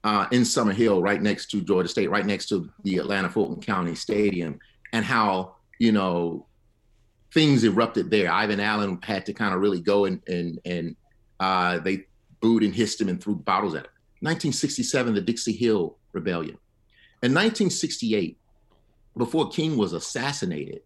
[0.04, 3.94] uh, in Summerhill, right next to Georgia State, right next to the Atlanta Fulton County
[3.94, 4.58] Stadium,
[4.92, 6.46] and how you know
[7.34, 8.30] things erupted there.
[8.30, 10.96] Ivan Allen had to kind of really go and and and
[11.40, 12.06] uh, they
[12.40, 13.90] booed and hissed him and threw bottles at him.
[14.20, 16.56] 1967, the Dixie Hill Rebellion.
[17.22, 18.38] In 1968,
[19.16, 20.82] before King was assassinated,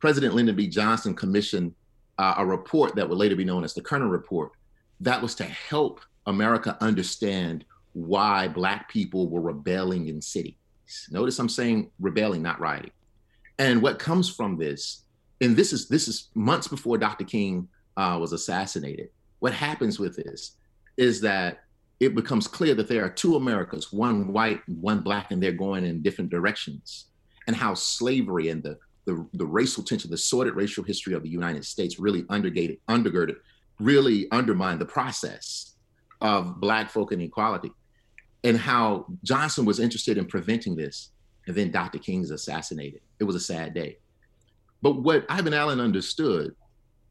[0.00, 0.68] President Lyndon B.
[0.68, 1.74] Johnson commissioned
[2.18, 4.52] uh, a report that would later be known as the Kerner Report
[5.00, 10.54] that was to help America understand why Black people were rebelling in cities.
[11.10, 12.90] Notice I'm saying rebelling, not rioting.
[13.58, 15.02] And what comes from this,
[15.40, 17.24] and this is this is months before Dr.
[17.24, 19.10] King uh, was assassinated.
[19.38, 20.56] What happens with this
[20.96, 21.64] is that
[22.00, 25.84] it becomes clear that there are two Americas, one white, one black, and they're going
[25.84, 27.06] in different directions.
[27.46, 31.28] And how slavery and the the, the racial tension, the sordid racial history of the
[31.28, 33.36] United States really undergated, undergirded,
[33.78, 35.74] really undermined the process
[36.20, 37.72] of black folk and equality.
[38.44, 41.10] And how Johnson was interested in preventing this.
[41.46, 41.98] And then Dr.
[41.98, 43.00] King is assassinated.
[43.18, 43.98] It was a sad day.
[44.80, 46.54] But what Ivan Allen understood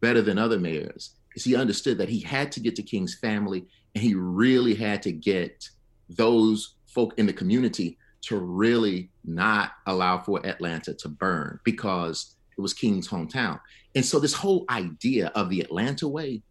[0.02, 3.66] better than other mayors is he understood that he had to get to King's family
[3.96, 5.70] and he really had to get
[6.10, 12.62] those folk in the community to really not allow for Atlanta to burn because it
[12.62, 13.60] was King's hometown.
[13.96, 16.42] And so this whole idea of the Atlanta way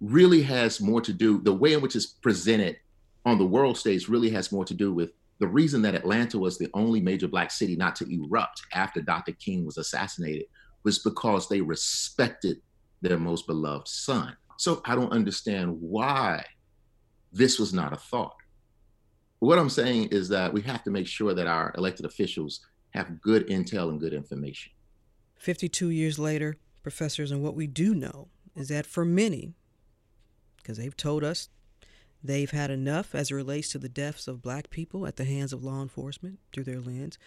[0.00, 2.76] really has more to do, the way in which it's presented
[3.24, 6.58] on the world stage really has more to do with the reason that Atlanta was
[6.58, 9.32] the only major black city not to erupt after Dr.
[9.32, 10.46] King was assassinated
[10.84, 12.58] was because they respected
[13.02, 14.36] their most beloved son.
[14.56, 16.44] So I don't understand why
[17.32, 18.36] this was not a thought.
[19.40, 23.20] What I'm saying is that we have to make sure that our elected officials have
[23.20, 24.72] good intel and good information.
[25.36, 29.54] 52 years later, professors, and what we do know is that for many,
[30.56, 31.48] because they've told us
[32.22, 35.52] they've had enough as it relates to the deaths of black people at the hands
[35.52, 37.18] of law enforcement through their lens.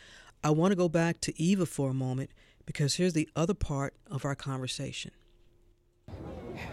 [0.44, 2.32] I want to go back to Eva for a moment
[2.66, 5.12] because here's the other part of our conversation.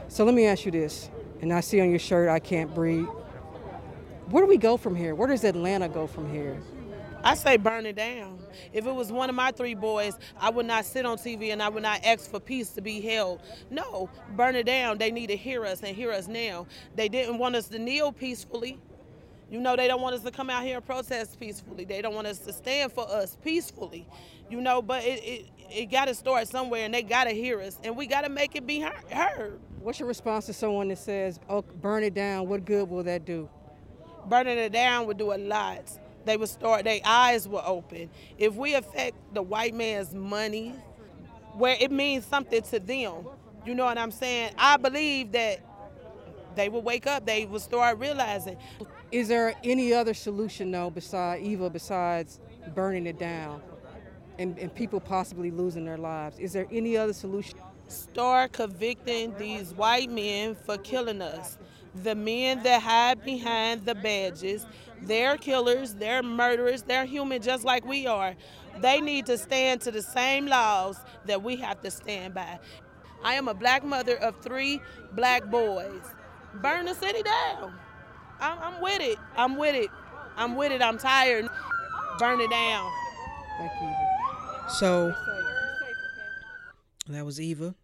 [0.08, 1.10] So let me ask you this,
[1.42, 3.08] and I see on your shirt, I can't breathe.
[4.30, 5.14] Where do we go from here?
[5.14, 6.60] Where does Atlanta go from here?
[7.22, 8.38] I say burn it down.
[8.72, 11.62] If it was one of my three boys, I would not sit on TV and
[11.62, 13.40] I would not ask for peace to be held.
[13.70, 14.98] No, burn it down.
[14.98, 16.66] They need to hear us and hear us now.
[16.96, 18.78] They didn't want us to kneel peacefully.
[19.50, 21.84] You know, they don't want us to come out here and protest peacefully.
[21.84, 24.06] They don't want us to stand for us peacefully.
[24.50, 27.60] You know, but it, it, it got to start somewhere and they got to hear
[27.60, 29.60] us and we got to make it be heard.
[29.80, 32.48] What's your response to someone that says, oh, burn it down?
[32.48, 33.48] What good will that do?
[34.28, 35.90] Burning it down would do a lot.
[36.24, 38.08] They would start their eyes were open.
[38.38, 40.74] If we affect the white man's money
[41.54, 43.26] where it means something to them.
[43.64, 44.52] You know what i'm saying?
[44.58, 45.60] I believe that
[46.54, 48.56] they will wake up they will start realizing.
[49.10, 52.40] Is there any other solution though besides eva besides
[52.74, 53.62] burning it down
[54.38, 56.38] and, and people possibly losing their lives?
[56.38, 57.58] Is there any other solution?
[57.86, 61.58] Start convicting these white men for killing us
[62.02, 64.66] the men that hide behind the badges
[65.06, 68.34] they're killers, they're murderers, they're human just like we are.
[68.80, 72.58] They need to stand to the same laws that we have to stand by.
[73.22, 74.80] I am a black mother of three
[75.12, 76.02] black boys.
[76.54, 77.74] Burn the city down.
[78.40, 79.18] I'm, I'm with it.
[79.36, 79.90] I'm with it.
[80.36, 80.82] I'm with it.
[80.82, 81.48] I'm tired.
[82.18, 82.90] Burn it down.
[83.58, 83.94] Thank you.
[84.68, 85.14] So
[87.08, 87.74] that was Eva,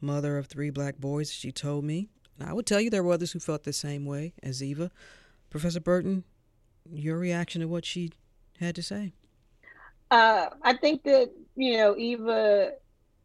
[0.00, 1.32] mother of three black boys.
[1.32, 2.08] She told me.
[2.40, 4.90] I would tell you there were others who felt the same way as Eva.
[5.50, 6.24] Professor Burton,
[6.90, 8.12] your reaction to what she
[8.58, 9.12] had to say?
[10.10, 12.72] Uh, I think that, you know, Eva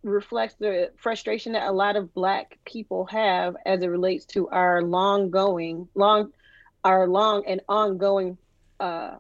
[0.04, 4.82] reflects the frustration that a lot of black people have as it relates to our
[4.82, 6.32] long going long
[6.86, 8.38] our long and ongoing
[8.80, 9.18] uh,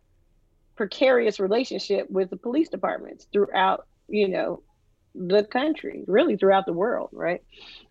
[0.78, 4.64] precarious relationship with the police departments throughout you know
[5.14, 7.44] the country really throughout the world right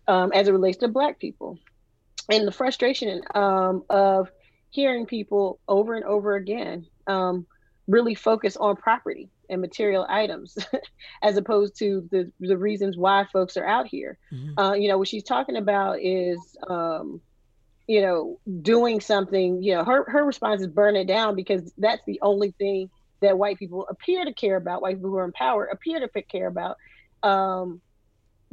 [0.07, 1.59] um, as it relates to black people
[2.29, 4.31] and the frustration um, of
[4.71, 7.45] hearing people over and over again um,
[7.87, 10.57] really focus on property and material items
[11.23, 14.17] as opposed to the, the reasons why folks are out here.
[14.31, 14.59] Mm-hmm.
[14.59, 17.19] Uh, you know, what she's talking about is, um,
[17.87, 22.03] you know, doing something, you know, her, her response is burn it down because that's
[22.05, 25.31] the only thing that white people appear to care about, white people who are in
[25.31, 26.77] power appear to care about.
[27.23, 27.81] Um,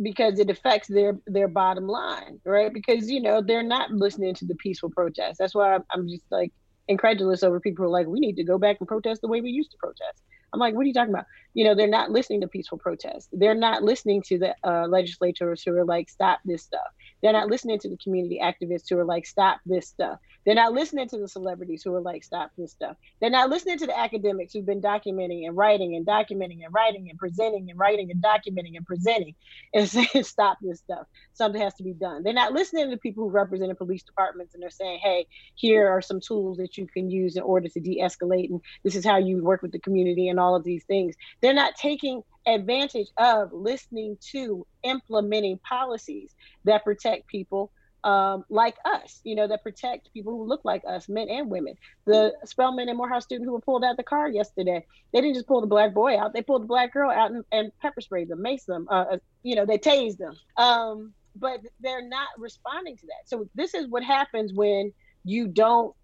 [0.03, 2.73] because it affects their their bottom line, right?
[2.73, 5.39] Because you know they're not listening to the peaceful protests.
[5.39, 6.53] That's why I'm, I'm just like
[6.89, 9.41] incredulous over people who are like, we need to go back and protest the way
[9.41, 10.23] we used to protest.
[10.53, 11.27] I'm like, what are you talking about?
[11.55, 13.29] You know, they're not listening to peaceful protests.
[13.33, 16.81] They're not listening to the uh, legislators who are like, stop this stuff.
[17.23, 20.19] They're not listening to the community activists who are like, stop this stuff.
[20.45, 22.97] They're not listening to the celebrities who are like, stop this stuff.
[23.21, 27.09] They're not listening to the academics who've been documenting and writing and documenting and writing
[27.11, 29.35] and presenting and writing and documenting and presenting
[29.75, 31.07] and saying, stop this stuff.
[31.33, 32.23] Something has to be done.
[32.23, 35.89] They're not listening to people who represent the police departments and they're saying, hey, here
[35.89, 38.51] are some tools that you can use in order to de escalate.
[38.51, 41.17] And this is how you work with the community and all of these things.
[41.43, 47.73] They're not taking advantage of listening to implementing policies that protect people
[48.05, 51.75] um, like us, you know, that protect people who look like us, men and women.
[52.05, 55.49] The Spelman and Morehouse student who were pulled out the car yesterday, they didn't just
[55.49, 58.29] pull the black boy out; they pulled the black girl out and, and pepper sprayed
[58.29, 60.37] them, maced them, uh, uh, you know, they tased them.
[60.57, 63.29] Um, but they're not responding to that.
[63.29, 64.93] So this is what happens when
[65.25, 65.95] you don't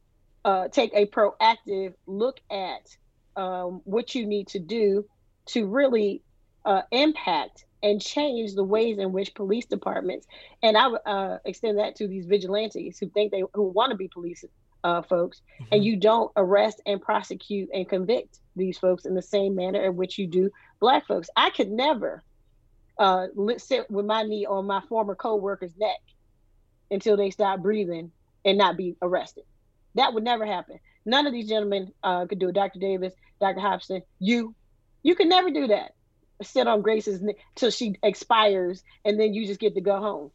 [0.45, 5.07] uh, take a proactive look at um, what you need to do
[5.47, 6.23] to really
[6.65, 10.27] uh, impact and change the ways in which police departments
[10.63, 13.97] and I would uh, extend that to these vigilantes who think they who want to
[13.97, 14.45] be police
[14.85, 15.75] uh, folks, mm-hmm.
[15.75, 19.97] and you don't arrest and prosecute and convict these folks in the same manner in
[19.97, 21.31] which you do black folks.
[21.37, 22.23] I could never
[22.99, 23.27] uh,
[23.59, 26.01] sit with my knee on my former co-worker's neck
[26.91, 28.11] until they stop breathing
[28.45, 29.45] and not be arrested.
[29.95, 30.79] That would never happen.
[31.05, 32.55] None of these gentlemen uh, could do it.
[32.55, 32.79] Dr.
[32.79, 33.61] Davis, Dr.
[33.61, 34.55] Hobson, you,
[35.03, 35.95] you could never do that
[36.45, 37.23] sit on Grace's
[37.55, 40.31] till she expires, and then you just get to go home.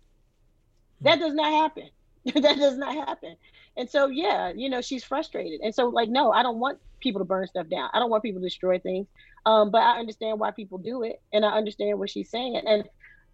[1.01, 1.89] That does not happen.
[2.25, 3.35] that does not happen.
[3.75, 5.61] And so, yeah, you know, she's frustrated.
[5.61, 7.89] And so, like, no, I don't want people to burn stuff down.
[7.93, 9.07] I don't want people to destroy things.
[9.45, 12.61] Um, but I understand why people do it, and I understand what she's saying.
[12.65, 12.83] And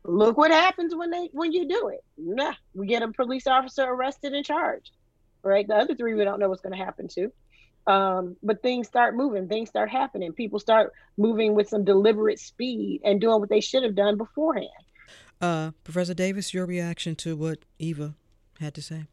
[0.03, 2.03] look what happens when they when you do it.
[2.17, 4.91] Nah, we get a police officer arrested and charged.
[5.41, 5.67] Right.
[5.67, 7.31] The other three we don't know what's going to happen to
[7.87, 10.31] um, but things start moving things start happening.
[10.33, 14.69] People start moving with some deliberate speed and doing what they should have done beforehand.
[15.41, 18.15] Uh, professor davis your reaction to what eva
[18.59, 19.05] had to say?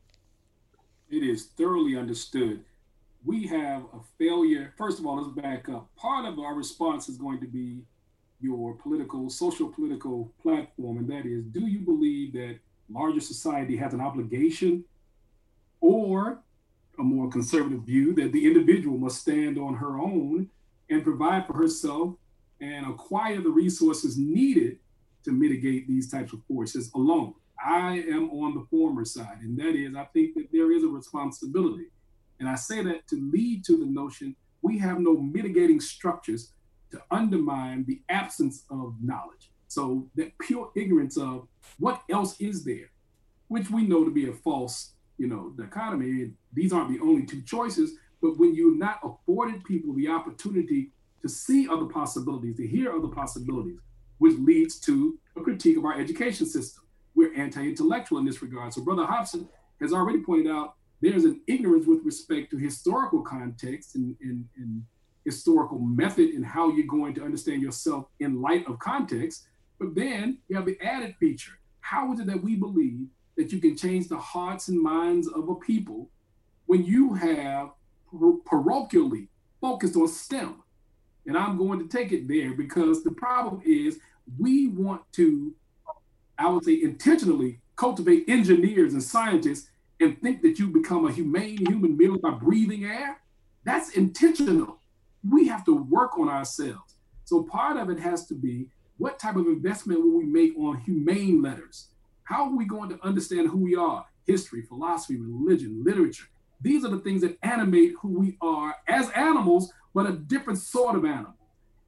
[1.11, 2.65] It is thoroughly understood.
[3.25, 4.73] We have a failure.
[4.79, 5.89] First of all let's back up.
[5.97, 7.83] Part of our response is going to be
[8.41, 13.93] your political social political platform and that is do you believe that larger society has
[13.93, 14.83] an obligation
[15.81, 16.43] or
[17.01, 20.49] a more conservative view that the individual must stand on her own
[20.91, 22.15] and provide for herself
[22.61, 24.79] and acquire the resources needed
[25.25, 27.35] to mitigate these types of forces alone.
[27.63, 30.89] I am on the former side, and that is, I think that there is a
[30.89, 31.87] responsibility.
[32.39, 36.53] And I say that to lead to the notion we have no mitigating structures
[36.91, 39.51] to undermine the absence of knowledge.
[39.69, 42.91] So that pure ignorance of what else is there,
[43.49, 46.33] which we know to be a false you know, dichotomy.
[46.55, 51.29] These aren't the only two choices, but when you're not afforded people the opportunity to
[51.29, 53.79] see other possibilities, to hear other possibilities,
[54.17, 56.85] which leads to a critique of our education system.
[57.15, 58.73] We're anti-intellectual in this regard.
[58.73, 59.47] So Brother Hobson
[59.83, 64.83] has already pointed out there's an ignorance with respect to historical context and, and, and
[65.27, 69.49] historical method and how you're going to understand yourself in light of context.
[69.79, 71.53] But then you have the added feature.
[71.81, 73.07] How is it that we believe
[73.37, 76.11] that you can change the hearts and minds of a people
[76.67, 77.71] when you have
[78.13, 79.29] parochially
[79.61, 80.63] focused on STEM.
[81.27, 83.99] And I'm going to take it there because the problem is
[84.39, 85.55] we want to,
[86.39, 89.69] I would say, intentionally cultivate engineers and scientists
[90.01, 93.21] and think that you become a humane human being by breathing air.
[93.65, 94.81] That's intentional.
[95.29, 96.95] We have to work on ourselves.
[97.25, 100.79] So part of it has to be what type of investment will we make on
[100.79, 101.90] humane letters?
[102.31, 104.07] How are we going to understand who we are?
[104.25, 106.27] History, philosophy, religion, literature.
[106.61, 110.95] These are the things that animate who we are as animals, but a different sort
[110.95, 111.35] of animal.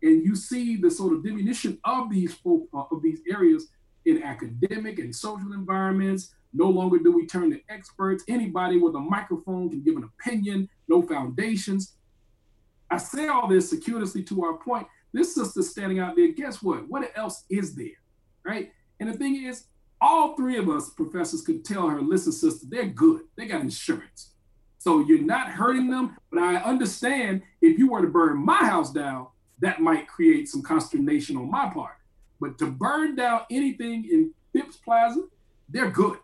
[0.02, 3.68] And you see the sort of diminution of these folk, uh, of these areas
[4.04, 6.34] in academic and social environments.
[6.52, 8.24] No longer do we turn to experts.
[8.26, 11.94] Anybody with a microphone can give an opinion, no foundations.
[12.90, 14.88] I say all this circuitously to our point.
[15.12, 16.88] This sister standing out there, guess what?
[16.88, 18.00] What else is there?
[18.44, 18.72] Right?
[18.98, 19.66] And the thing is,
[20.02, 23.22] all three of us professors could tell her, listen, sister, they're good.
[23.36, 24.32] They got insurance.
[24.78, 26.16] So you're not hurting them.
[26.30, 29.28] But I understand if you were to burn my house down,
[29.60, 31.94] that might create some consternation on my part.
[32.40, 35.22] But to burn down anything in Phipps Plaza,
[35.68, 36.18] they're good.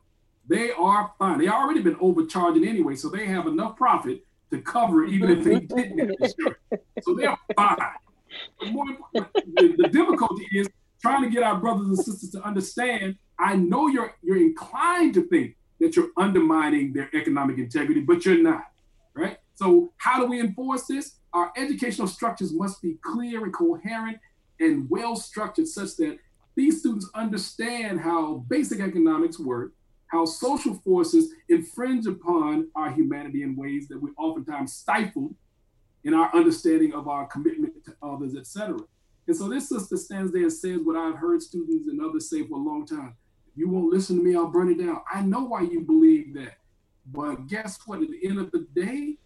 [0.49, 1.39] They are fine.
[1.39, 5.45] They already been overcharging anyway, so they have enough profit to cover it, even if
[5.45, 6.59] they didn't have insurance.
[7.03, 7.76] So they're fine.
[8.59, 10.68] But more the, the difficulty is
[11.01, 13.16] trying to get our brothers and sisters to understand.
[13.39, 18.43] I know you're you're inclined to think that you're undermining their economic integrity, but you're
[18.43, 18.64] not,
[19.14, 19.39] right?
[19.55, 21.16] So how do we enforce this?
[21.32, 24.18] Our educational structures must be clear and coherent
[24.61, 26.18] and well structured such that
[26.57, 29.72] these students understand how basic economics work,
[30.09, 35.34] how social forces infringe upon our humanity in ways that we oftentimes stifle
[36.03, 38.78] in our understanding of our commitment to others, etc.
[39.28, 42.45] And so this sister stands there and says what I've heard students and others say
[42.47, 43.14] for a long time.
[43.59, 45.00] You won't listen to me, I'll burn it down.
[45.12, 46.59] I know why you believe that.
[47.06, 48.00] But guess what?
[48.02, 49.16] At the end of the day,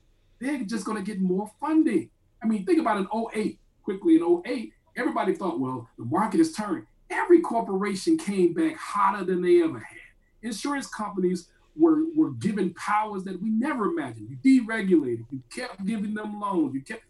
[0.41, 2.09] they're just going to get more funding.
[2.43, 6.53] I mean, think about in 08, quickly in 08, everybody thought, well, the market is
[6.53, 6.87] turning.
[7.11, 9.99] Every corporation came back hotter than they ever had.
[10.41, 14.31] Insurance companies were, were given powers that we never imagined.
[14.43, 17.03] You deregulated, you kept giving them loans, you kept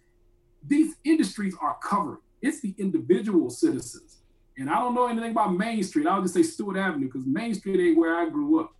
[0.67, 2.19] these industries are covered.
[2.41, 4.22] It's the individual citizens.
[4.59, 6.07] And I don't know anything about Main Street.
[6.07, 8.73] I'll just say Stewart Avenue because Main Street ain't where I grew up.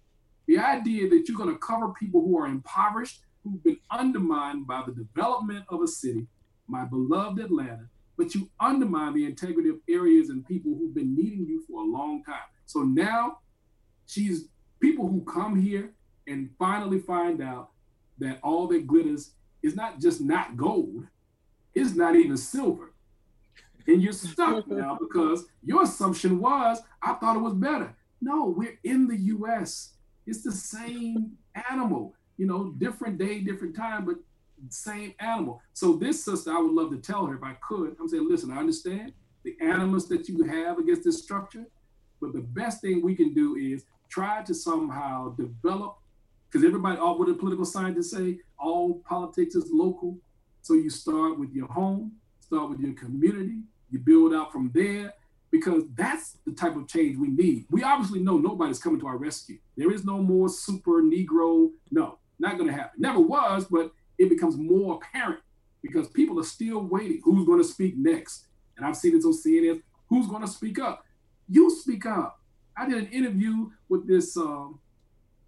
[0.47, 4.83] The idea that you're going to cover people who are impoverished, who've been undermined by
[4.87, 6.27] the development of a city,
[6.67, 11.47] my beloved Atlanta, but you undermine the integrity of areas and people who've been needing
[11.47, 12.37] you for a long time.
[12.67, 13.39] So now
[14.07, 14.49] she's
[14.81, 15.93] people who come here
[16.27, 17.71] and finally find out
[18.19, 21.07] that all that glitters is not just not gold,
[21.75, 22.92] it's not even silver.
[23.87, 27.95] And you're stuck now because your assumption was, I thought it was better.
[28.21, 29.95] No, we're in the US.
[30.27, 31.33] It's the same
[31.71, 34.17] animal, you know, different day, different time, but
[34.69, 35.61] same animal.
[35.73, 37.97] So this sister, I would love to tell her if I could.
[37.99, 39.13] I'm saying, listen, I understand
[39.43, 41.67] the animus that you have against this structure,
[42.21, 45.99] but the best thing we can do is try to somehow develop,
[46.49, 50.17] because everybody, all what the political scientists say, all politics is local.
[50.61, 53.63] So you start with your home, start with your community,
[53.93, 55.15] you build out from there,
[55.51, 57.67] because that's the type of change we need.
[57.71, 59.59] We obviously know nobody's coming to our rescue.
[59.77, 61.71] There is no more super Negro.
[61.91, 63.01] No, not going to happen.
[63.01, 65.41] Never was, but it becomes more apparent
[65.83, 67.21] because people are still waiting.
[67.23, 68.47] Who's going to speak next?
[68.77, 69.83] And I've seen it on CNN.
[70.09, 71.05] Who's going to speak up?
[71.49, 72.41] You speak up.
[72.77, 74.81] I did an interview with this um,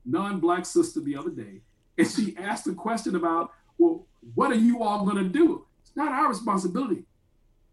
[0.04, 1.62] non-black sister the other day,
[1.96, 5.64] and she asked a question about, well, what are you all going to do?
[5.82, 7.04] It's not our responsibility.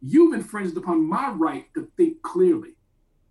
[0.02, 2.76] You've infringed upon my right to think clearly,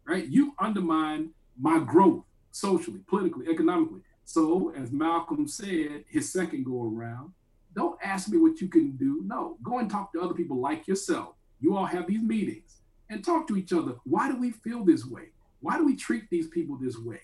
[0.04, 0.26] right?
[0.26, 4.00] You undermine my growth socially, politically, economically.
[4.24, 7.32] So, as Malcolm said, his second go around,
[7.74, 9.22] don't ask me what you can do.
[9.24, 11.34] No, go and talk to other people like yourself.
[11.60, 13.96] You all have these meetings and talk to each other.
[14.04, 15.30] Why do we feel this way?
[15.60, 17.20] Why do we treat these people this way?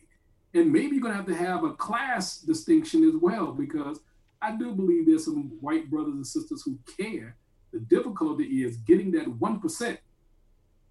[0.55, 4.01] And maybe you're going to have to have a class distinction as well, because
[4.43, 7.37] I do believe there's some white brothers and sisters who care.
[7.77, 9.99] The difficulty is getting that 1%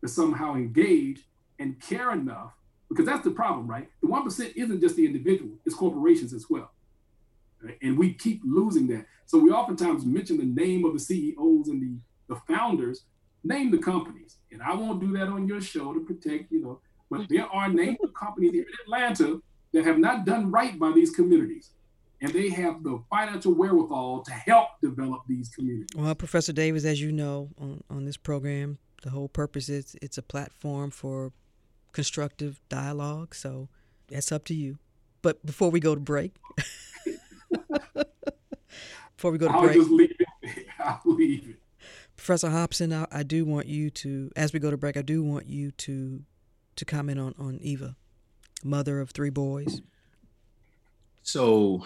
[0.02, 1.22] to somehow engage
[1.58, 2.52] and care enough,
[2.90, 3.90] because that's the problem, right?
[4.04, 6.70] The 1% isn't just the individual, it's corporations as well.
[7.60, 7.80] Right?
[7.82, 9.08] And we keep losing that.
[9.26, 13.06] So we oftentimes mention the name of the CEOs and the, the founders,
[13.44, 14.38] name the companies.
[14.52, 17.68] And I won't do that on your show to protect, you know, but there are
[17.68, 19.42] named companies here in Atlanta
[19.74, 21.72] that have not done right by these communities.
[22.26, 25.90] And they have the financial wherewithal to help develop these communities.
[25.96, 30.18] Well, Professor Davis, as you know, on, on this program, the whole purpose is it's
[30.18, 31.32] a platform for
[31.92, 33.36] constructive dialogue.
[33.36, 33.70] So
[34.08, 34.80] that's up to you.
[35.22, 36.36] But before we go to break,
[39.16, 40.66] before we go to I'll break, just leave it.
[40.80, 41.60] I'll leave it.
[42.16, 45.22] Professor Hobson, I, I do want you to, as we go to break, I do
[45.22, 46.24] want you to
[46.76, 47.96] to comment on on Eva,
[48.64, 49.82] mother of three boys.
[51.22, 51.86] So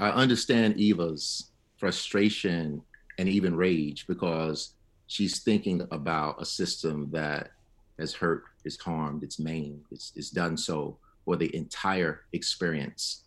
[0.00, 2.82] I understand Eva's frustration
[3.18, 4.72] and even rage because
[5.08, 7.50] she's thinking about a system that
[7.98, 10.96] has hurt, it's harmed, it's maimed, it's, it's done so
[11.26, 13.24] for the entire experience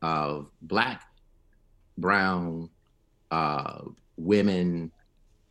[0.00, 1.02] of Black,
[1.98, 2.70] Brown,
[3.30, 3.82] uh,
[4.16, 4.90] women,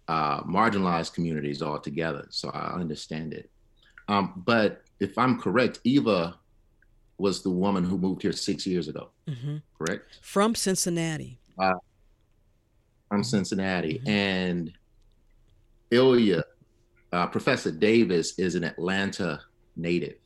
[0.07, 2.25] uh, marginalized communities all together.
[2.31, 3.47] So I understand it.
[4.07, 6.39] Um, but if I'm correct, Eva
[7.23, 9.57] was the woman who moved here six years ago, Mm-hmm.
[9.77, 10.19] correct?
[10.21, 11.39] From Cincinnati.
[11.57, 11.73] Uh,
[13.09, 14.01] from Cincinnati.
[14.05, 14.71] And
[15.89, 16.43] Ilya,
[17.13, 19.39] uh, Professor Davis is an Atlanta
[19.77, 20.17] native.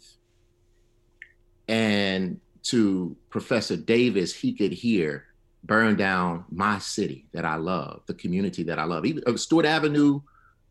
[1.68, 5.26] And to Professor Davis, he could hear
[5.64, 9.66] burn down my city that I love, the community that I love, even uh, Stewart
[9.66, 10.22] Avenue,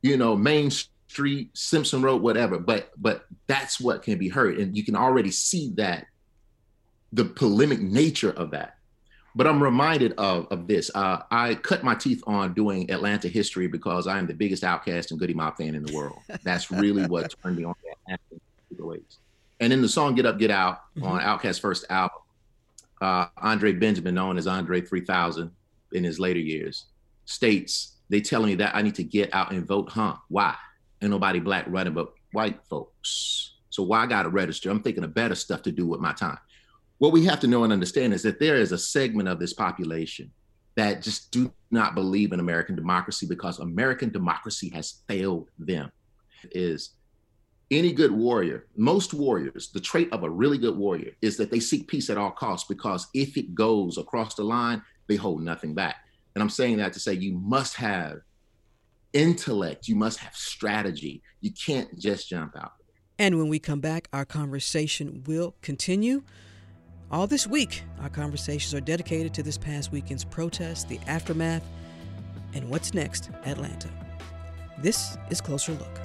[0.03, 2.59] you know, Main Street, Simpson Road, whatever.
[2.59, 6.07] But but that's what can be heard, and you can already see that
[7.13, 8.79] the polemic nature of that.
[9.35, 10.91] But I'm reminded of, of this.
[10.95, 15.11] Uh, I cut my teeth on doing Atlanta history because I am the biggest OutKast
[15.11, 16.21] and Goodie Mob fan in the world.
[16.43, 19.03] That's really what turned me on to Atlanta.
[19.61, 21.05] And in the song "Get Up, Get Out" mm-hmm.
[21.07, 22.19] on OutKast's first album,
[23.01, 25.51] uh, Andre Benjamin, known as Andre 3000
[25.93, 26.87] in his later years,
[27.27, 30.17] states, they telling me that I need to get out and vote, huh?
[30.29, 30.55] Why?
[31.03, 33.55] Ain't nobody black running but white folks.
[33.71, 34.71] So why I gotta register?
[34.71, 36.39] I'm thinking of better stuff to do with my time.
[36.99, 39.53] What we have to know and understand is that there is a segment of this
[39.53, 40.31] population
[40.77, 45.91] that just do not believe in American democracy because American democracy has failed them.
[46.53, 46.91] Is
[47.71, 51.61] any good warrior, most warriors, the trait of a really good warrior is that they
[51.61, 55.75] seek peace at all costs because if it goes across the line, they hold nothing
[55.75, 55.97] back.
[56.35, 58.19] And I'm saying that to say you must have
[59.13, 61.23] intellect, you must have strategy.
[61.41, 62.73] You can't just jump out.
[63.19, 66.23] And when we come back, our conversation will continue.
[67.09, 71.63] All this week, our conversations are dedicated to this past weekend's protest, the aftermath,
[72.53, 73.89] and what's next, Atlanta.
[74.79, 76.01] This is Closer Look.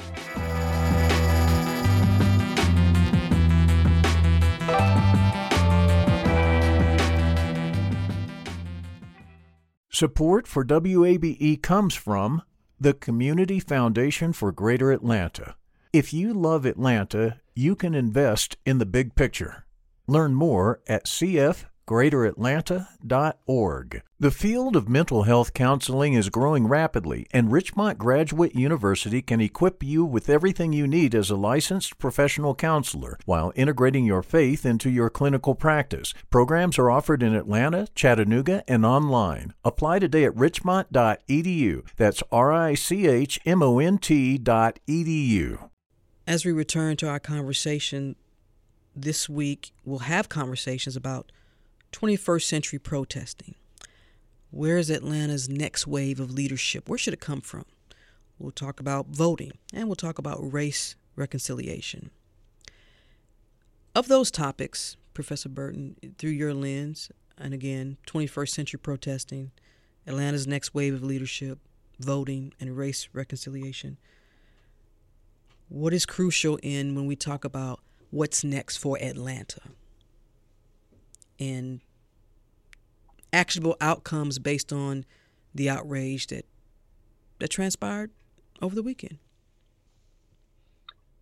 [9.89, 12.43] Support for WABE comes from
[12.79, 15.55] the Community Foundation for Greater Atlanta.
[15.91, 19.65] If you love Atlanta, you can invest in the big picture.
[20.11, 24.01] Learn more at CF greateratlanta.org.
[24.19, 29.81] The field of mental health counseling is growing rapidly, and Richmont Graduate University can equip
[29.81, 34.89] you with everything you need as a licensed professional counselor while integrating your faith into
[34.89, 36.13] your clinical practice.
[36.29, 39.53] Programs are offered in Atlanta, Chattanooga, and online.
[39.63, 41.87] Apply today at richmont.edu.
[41.95, 45.69] That's R I C H M O N T.edu.
[46.27, 48.17] As we return to our conversation
[48.95, 51.31] this week, we'll have conversations about
[51.91, 53.55] 21st century protesting.
[54.49, 56.89] Where is Atlanta's next wave of leadership?
[56.89, 57.65] Where should it come from?
[58.37, 62.11] We'll talk about voting and we'll talk about race reconciliation.
[63.93, 69.51] Of those topics, Professor Burton, through your lens, and again, 21st century protesting,
[70.07, 71.59] Atlanta's next wave of leadership,
[71.99, 73.97] voting, and race reconciliation,
[75.69, 77.79] what is crucial in when we talk about
[78.11, 79.61] what's next for Atlanta?
[81.41, 81.81] and
[83.33, 85.03] actionable outcomes based on
[85.53, 86.45] the outrage that
[87.39, 88.11] that transpired
[88.61, 89.17] over the weekend?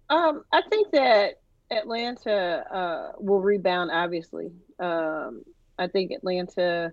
[0.10, 1.40] Um, I think that
[1.72, 3.90] Atlanta uh, will rebound.
[3.92, 5.44] Obviously, um,
[5.78, 6.92] I think Atlanta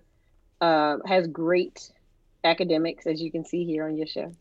[0.61, 1.91] uh, has great
[2.45, 4.31] academics, as you can see here on your show,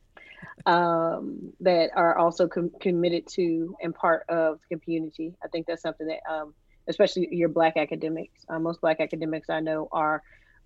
[0.67, 5.35] um, that are also com- committed to and part of the community.
[5.45, 6.55] I think that's something that um,
[6.89, 8.45] especially your black academics.
[8.49, 10.23] Uh, most black academics I know are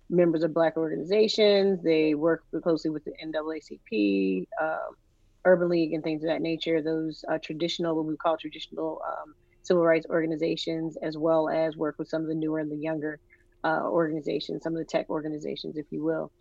[0.09, 1.81] members of black organizations.
[1.83, 4.95] They work closely with the NAACP, um,
[5.45, 6.81] Urban League, and things of that nature.
[6.81, 11.95] Those uh, traditional, what we call traditional um, civil rights organizations, as well as work
[11.97, 13.19] with some of the newer and the younger
[13.63, 16.31] uh, organizations, some of the tech organizations, if you will.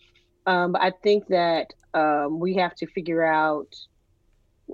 [0.47, 3.75] Um, but I think that um, we have to figure out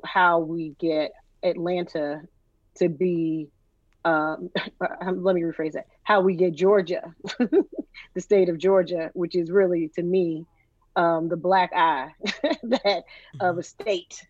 [0.05, 1.13] how we get
[1.43, 2.23] Atlanta
[2.77, 3.49] to be
[4.05, 4.51] um,
[4.81, 9.91] let me rephrase that, how we get Georgia, the state of Georgia, which is really
[9.97, 10.47] to me
[10.95, 12.13] um, the black eye
[12.63, 13.05] that
[13.41, 14.25] of a state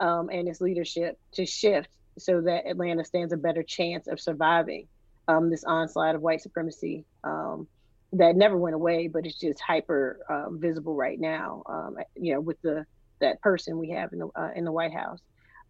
[0.00, 1.88] um, and its leadership to shift
[2.18, 4.88] so that Atlanta stands a better chance of surviving
[5.28, 7.68] um, this onslaught of white supremacy um,
[8.12, 11.62] that never went away, but it's just hyper uh, visible right now.
[11.66, 12.84] Um, you know, with the
[13.20, 15.20] that person we have in the uh, in the White House.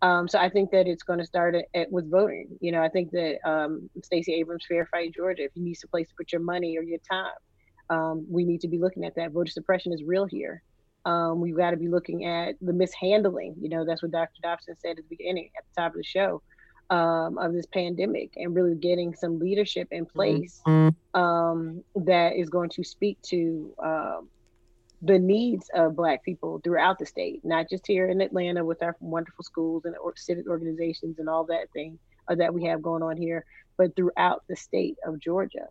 [0.03, 2.49] Um, so I think that it's going to start at, at, with voting.
[2.61, 5.89] You know, I think that um, Stacey Abrams, Fair Fight Georgia, if you need a
[5.89, 7.35] place to put your money or your time,
[7.91, 9.33] um, we need to be looking at that.
[9.33, 10.63] Voter suppression is real here.
[11.05, 13.57] Um, we've got to be looking at the mishandling.
[13.61, 14.41] You know, that's what Dr.
[14.43, 16.43] Dobson said at the beginning, at the top of the show,
[16.91, 20.17] um, of this pandemic, and really getting some leadership in mm-hmm.
[20.17, 20.61] place
[21.15, 23.75] um, that is going to speak to
[25.03, 28.97] the needs of Black people throughout the state, not just here in Atlanta with our
[29.01, 33.17] wonderful schools and civic organizations and all that thing uh, that we have going on
[33.17, 33.45] here,
[33.79, 35.69] but throughout the state of Georgia.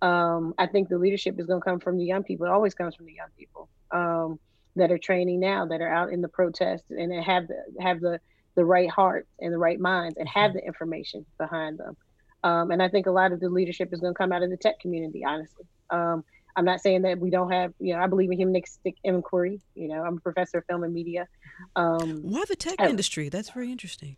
[0.00, 2.46] Um, I think the leadership is going to come from the young people.
[2.46, 4.40] It always comes from the young people um,
[4.74, 8.18] that are training now, that are out in the protests and have the have the
[8.54, 10.58] the right hearts and the right minds and have mm-hmm.
[10.58, 11.96] the information behind them.
[12.44, 14.50] Um, and I think a lot of the leadership is going to come out of
[14.50, 15.64] the tech community, honestly.
[15.90, 16.24] Um,
[16.56, 19.60] I'm not saying that we don't have, you know, I believe in humanistic inquiry.
[19.74, 21.28] You know, I'm a professor of film and media.
[21.76, 23.28] Um, Why the tech industry?
[23.28, 24.16] That's very interesting.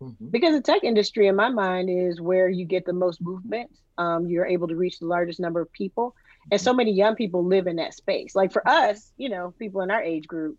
[0.00, 0.28] Mm-hmm.
[0.28, 3.70] Because the tech industry, in my mind, is where you get the most movement.
[3.98, 6.14] Um, you're able to reach the largest number of people.
[6.50, 8.34] And so many young people live in that space.
[8.34, 10.58] Like for us, you know, people in our age group,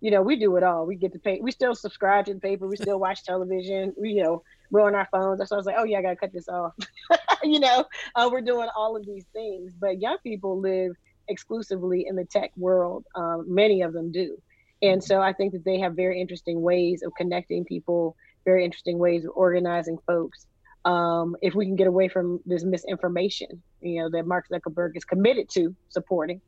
[0.00, 0.86] you know, we do it all.
[0.86, 1.40] We get to pay.
[1.42, 2.66] We still subscribe to the paper.
[2.66, 3.92] We still watch television.
[3.98, 5.40] We, you know, we're on our phones.
[5.40, 6.72] Why I was like, oh yeah, I gotta cut this off.
[7.42, 7.84] you know,
[8.14, 9.72] uh, we're doing all of these things.
[9.78, 10.92] But young people live
[11.28, 13.04] exclusively in the tech world.
[13.14, 14.38] Um, many of them do,
[14.82, 18.98] and so I think that they have very interesting ways of connecting people, very interesting
[18.98, 20.46] ways of organizing folks.
[20.86, 25.04] Um, if we can get away from this misinformation, you know, that Mark Zuckerberg is
[25.04, 26.40] committed to supporting,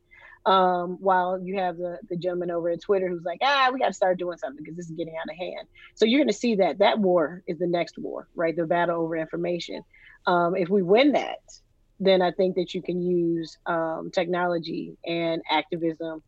[0.45, 3.87] um, while you have the, the gentleman over at Twitter who's like, ah, we got
[3.87, 5.67] to start doing something because this is getting out of hand.
[5.95, 8.55] So you're going to see that that war is the next war, right?
[8.55, 9.83] The battle over information.
[10.27, 11.39] Um, if we win that,
[11.99, 16.21] then I think that you can use um, technology and activism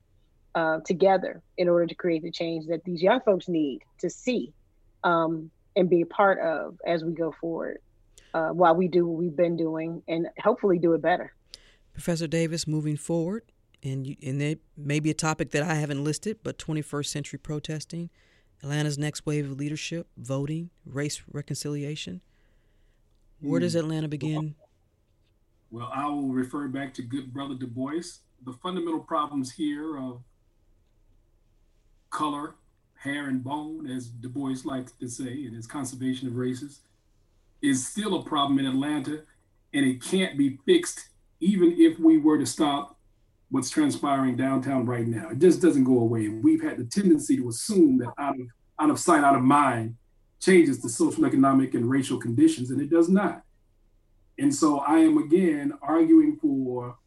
[0.54, 4.54] uh, together in order to create the change that these young folks need to see
[5.04, 7.80] um, and be a part of as we go forward
[8.34, 11.34] uh, while we do what we've been doing and hopefully do it better.
[11.94, 13.44] Professor Davis, moving forward,
[13.86, 17.40] and you, and it may be a topic that I haven't listed, but 21st century
[17.40, 18.10] protesting,
[18.62, 22.22] Atlanta's next wave of leadership, voting, race reconciliation.
[23.40, 23.80] Where does hmm.
[23.80, 24.56] Atlanta begin?
[25.72, 28.02] Well, I will refer back to good brother Du Bois.
[28.46, 30.22] The fundamental problems here of
[32.10, 32.56] color,
[32.96, 36.82] hair, and bone, as Du Bois likes to say in his conservation of races,
[37.62, 39.22] is still a problem in Atlanta,
[39.74, 41.10] and it can't be fixed
[41.40, 42.95] even if we were to stop
[43.56, 45.30] what's transpiring downtown right now.
[45.30, 46.26] It just doesn't go away.
[46.26, 48.48] And we've had the tendency to assume that out of
[48.82, 49.96] out of sight, out of mind
[50.42, 53.44] changes the social, economic, and racial conditions, and it does not.
[54.38, 56.98] And so I am again arguing for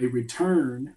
[0.00, 0.96] a return,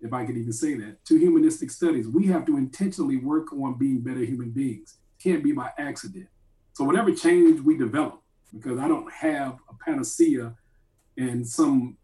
[0.00, 2.08] if I could even say that, to humanistic studies.
[2.08, 4.96] We have to intentionally work on being better human beings.
[5.18, 6.28] It can't be by accident.
[6.72, 10.54] So whatever change we develop, because I don't have a panacea
[11.18, 11.98] and some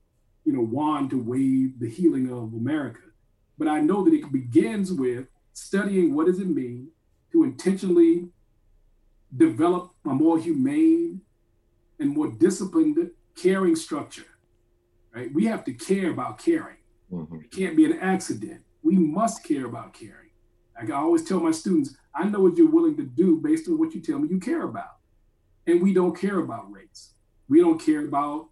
[0.48, 3.02] you know, wand to wave the healing of America.
[3.58, 6.88] But I know that it begins with studying what does it mean
[7.32, 8.30] to intentionally
[9.36, 11.20] develop a more humane
[12.00, 14.24] and more disciplined caring structure.
[15.14, 15.30] Right?
[15.34, 16.78] We have to care about caring.
[17.12, 17.40] Mm-hmm.
[17.40, 18.62] It can't be an accident.
[18.82, 20.30] We must care about caring.
[20.80, 23.78] Like I always tell my students, I know what you're willing to do based on
[23.78, 24.96] what you tell me you care about.
[25.66, 27.12] And we don't care about race.
[27.50, 28.48] We don't care about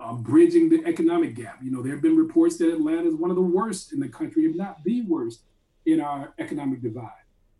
[0.00, 1.58] um, bridging the economic gap.
[1.62, 4.08] You know, there have been reports that Atlanta is one of the worst in the
[4.08, 5.42] country, if not the worst,
[5.86, 7.10] in our economic divide.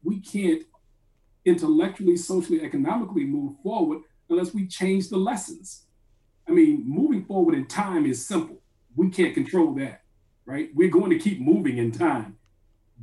[0.03, 0.63] We can't
[1.45, 5.85] intellectually, socially, economically move forward unless we change the lessons.
[6.49, 8.61] I mean, moving forward in time is simple.
[8.97, 10.03] We can't control that,
[10.47, 10.71] right?
[10.75, 12.37] We're going to keep moving in time,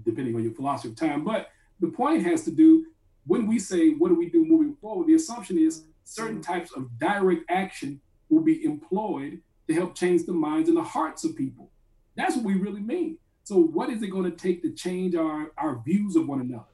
[0.04, 1.24] depending on your philosophy of time.
[1.24, 2.88] But the point has to do
[3.26, 5.08] when we say, what do we do moving forward?
[5.08, 10.34] The assumption is certain types of direct action will be employed to help change the
[10.34, 11.70] minds and the hearts of people.
[12.16, 13.18] That's what we really mean.
[13.44, 16.66] So, what is it going to take to change our, our views of one another?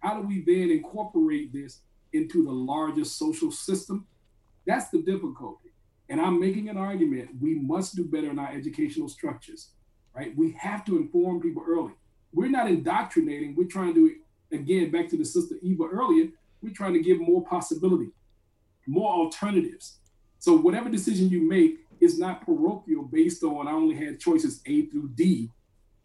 [0.00, 1.80] How do we then incorporate this
[2.12, 4.06] into the larger social system?
[4.66, 5.70] That's the difficulty.
[6.08, 9.70] And I'm making an argument we must do better in our educational structures,
[10.14, 10.36] right?
[10.36, 11.92] We have to inform people early.
[12.32, 14.14] We're not indoctrinating, we're trying to,
[14.52, 16.28] again, back to the sister Eva earlier,
[16.62, 18.10] we're trying to give more possibility,
[18.86, 19.98] more alternatives.
[20.46, 24.86] So whatever decision you make is not parochial based on I only had choices A
[24.86, 25.50] through D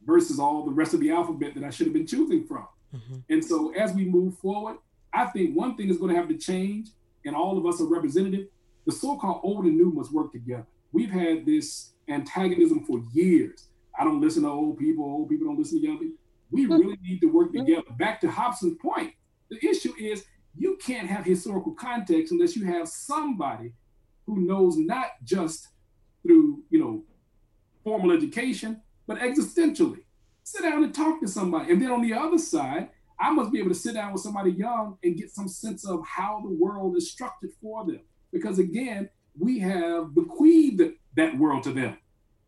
[0.03, 2.65] versus all the rest of the alphabet that I should have been choosing from.
[2.91, 3.17] Mm-hmm.
[3.29, 4.77] And so as we move forward,
[5.13, 6.87] I think one thing is going to have to change,
[7.23, 8.47] and all of us are representative.
[8.87, 10.65] The so-called old and new must work together.
[10.91, 13.67] We've had this antagonism for years.
[13.99, 15.05] I don't listen to old people.
[15.05, 16.17] Old people don't listen to young people.
[16.49, 16.73] We mm-hmm.
[16.73, 17.67] really need to work mm-hmm.
[17.67, 17.91] together.
[17.99, 19.13] Back to Hobson's point,
[19.51, 20.25] the issue is
[20.57, 23.73] you can't have historical context unless you have somebody
[24.31, 25.67] who knows not just
[26.23, 27.03] through, you know,
[27.83, 30.05] formal education, but existentially.
[30.43, 31.71] Sit down and talk to somebody.
[31.71, 34.51] And then on the other side, I must be able to sit down with somebody
[34.51, 37.99] young and get some sense of how the world is structured for them.
[38.31, 41.97] Because again, we have bequeathed that world to them.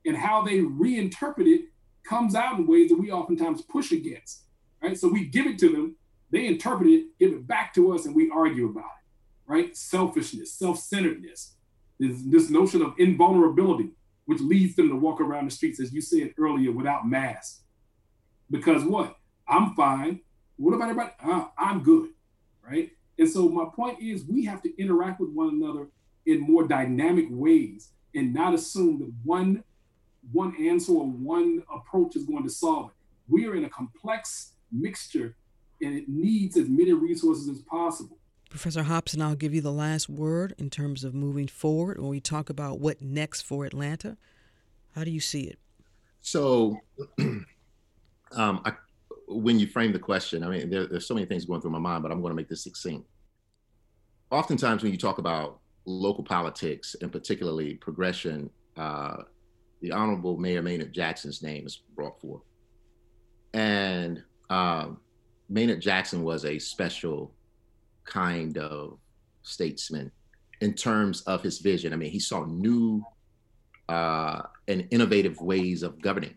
[0.05, 1.65] And how they reinterpret it
[2.05, 4.43] comes out in ways that we oftentimes push against.
[4.81, 4.97] Right.
[4.97, 5.95] So we give it to them,
[6.31, 9.51] they interpret it, give it back to us, and we argue about it.
[9.51, 9.77] Right.
[9.77, 10.79] Selfishness, self
[12.03, 13.89] this, this notion of invulnerability,
[14.25, 17.61] which leads them to walk around the streets, as you said earlier, without masks.
[18.51, 19.17] Because what?
[19.47, 20.21] I'm fine.
[20.57, 21.11] What about everybody?
[21.23, 22.09] Uh, I'm good,
[22.67, 22.91] right?
[23.17, 25.87] And so my point is, we have to interact with one another
[26.25, 29.63] in more dynamic ways and not assume that one
[30.31, 32.95] one answer or one approach is going to solve it.
[33.27, 35.35] We are in a complex mixture
[35.81, 38.17] and it needs as many resources as possible.
[38.53, 42.19] Professor Hobson, I'll give you the last word in terms of moving forward when we
[42.19, 44.15] talk about what next for Atlanta.
[44.93, 45.57] How do you see it?
[46.21, 46.79] So,
[47.19, 47.47] um,
[48.37, 48.73] I,
[49.27, 51.79] when you frame the question, I mean, there, there's so many things going through my
[51.79, 53.07] mind, but I'm going to make this succinct.
[54.29, 59.23] Oftentimes, when you talk about local politics and particularly progression, uh,
[59.81, 62.43] the Honorable Mayor Maynard Jackson's name is brought forth.
[63.55, 64.99] And um,
[65.49, 67.33] Maynard Jackson was a special
[68.05, 68.99] kind of
[69.43, 70.11] statesman
[70.61, 71.93] in terms of his vision.
[71.93, 73.03] I mean, he saw new
[73.89, 76.35] uh, and innovative ways of governing.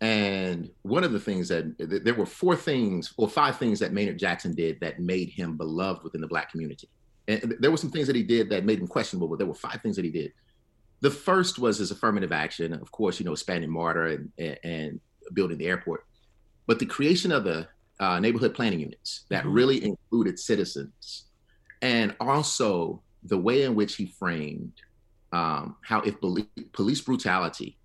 [0.00, 4.18] And one of the things that there were four things or five things that Maynard
[4.18, 6.88] Jackson did that made him beloved within the Black community.
[7.28, 9.54] And there were some things that he did that made him questionable, but there were
[9.54, 10.32] five things that he did.
[11.00, 15.00] The first was his affirmative action, of course, you know, expanding MARTA and, and
[15.34, 16.04] building the airport.
[16.66, 17.68] But the creation of the
[18.02, 19.52] uh, neighborhood planning units that mm-hmm.
[19.52, 21.26] really included citizens,
[21.82, 24.72] and also the way in which he framed
[25.32, 26.16] um, how if
[26.72, 27.78] police brutality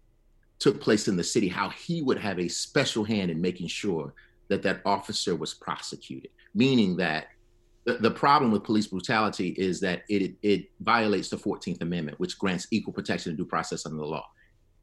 [0.57, 4.15] took place in the city, how he would have a special hand in making sure
[4.47, 7.27] that that officer was prosecuted, meaning that
[7.85, 12.39] the, the problem with police brutality is that it, it violates the 14th Amendment, which
[12.39, 14.25] grants equal protection and due process under the law.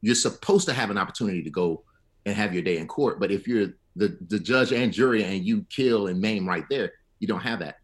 [0.00, 1.82] You're supposed to have an opportunity to go
[2.24, 5.44] and have your day in court, but if you're the, the judge and jury and
[5.44, 7.76] you kill and maim right there, you don't have that.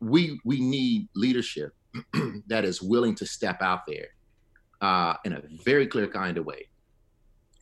[0.00, 1.74] We we need leadership
[2.46, 4.08] that is willing to step out there
[4.80, 6.68] uh, in a very clear kind of way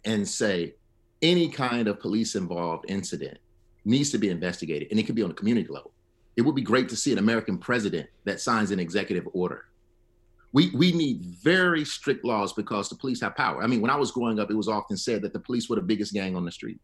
[0.05, 0.74] and say
[1.22, 3.39] any kind of police involved incident
[3.85, 5.93] needs to be investigated and it could be on a community level.
[6.37, 9.64] It would be great to see an american president that signs an executive order.
[10.53, 13.62] We we need very strict laws because the police have power.
[13.62, 15.76] I mean when i was growing up it was often said that the police were
[15.76, 16.81] the biggest gang on the street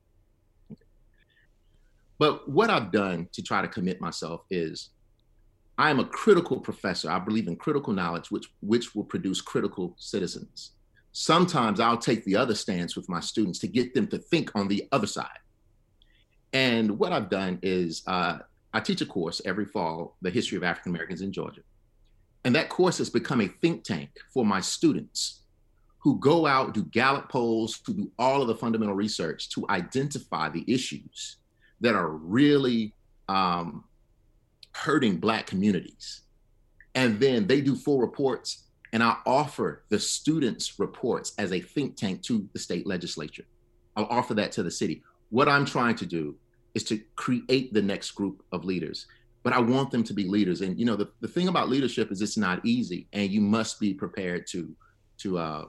[2.19, 4.91] but what i've done to try to commit myself is
[5.77, 7.11] I am a critical professor.
[7.11, 10.73] I believe in critical knowledge, which, which will produce critical citizens.
[11.13, 14.69] Sometimes I'll take the other stance with my students to get them to think on
[14.69, 15.39] the other side.
[16.53, 18.39] And what I've done is uh,
[18.73, 21.63] I teach a course every fall, The History of African Americans in Georgia.
[22.45, 25.41] And that course has become a think tank for my students
[25.99, 30.49] who go out, do Gallup polls, who do all of the fundamental research to identify
[30.49, 31.39] the issues
[31.85, 32.95] that are really
[33.29, 33.85] um,
[34.73, 36.23] hurting Black communities.
[36.95, 38.65] And then they do full reports,
[38.95, 43.45] and I offer the students' reports as a think tank to the state legislature.
[43.97, 45.03] I'll offer that to the city.
[45.29, 46.37] What I'm trying to do
[46.75, 49.07] is to create the next group of leaders,
[49.43, 50.63] but I want them to be leaders.
[50.63, 53.79] And you know, the, the thing about leadership is it's not easy, and you must
[53.79, 54.75] be prepared to
[55.19, 55.65] to uh,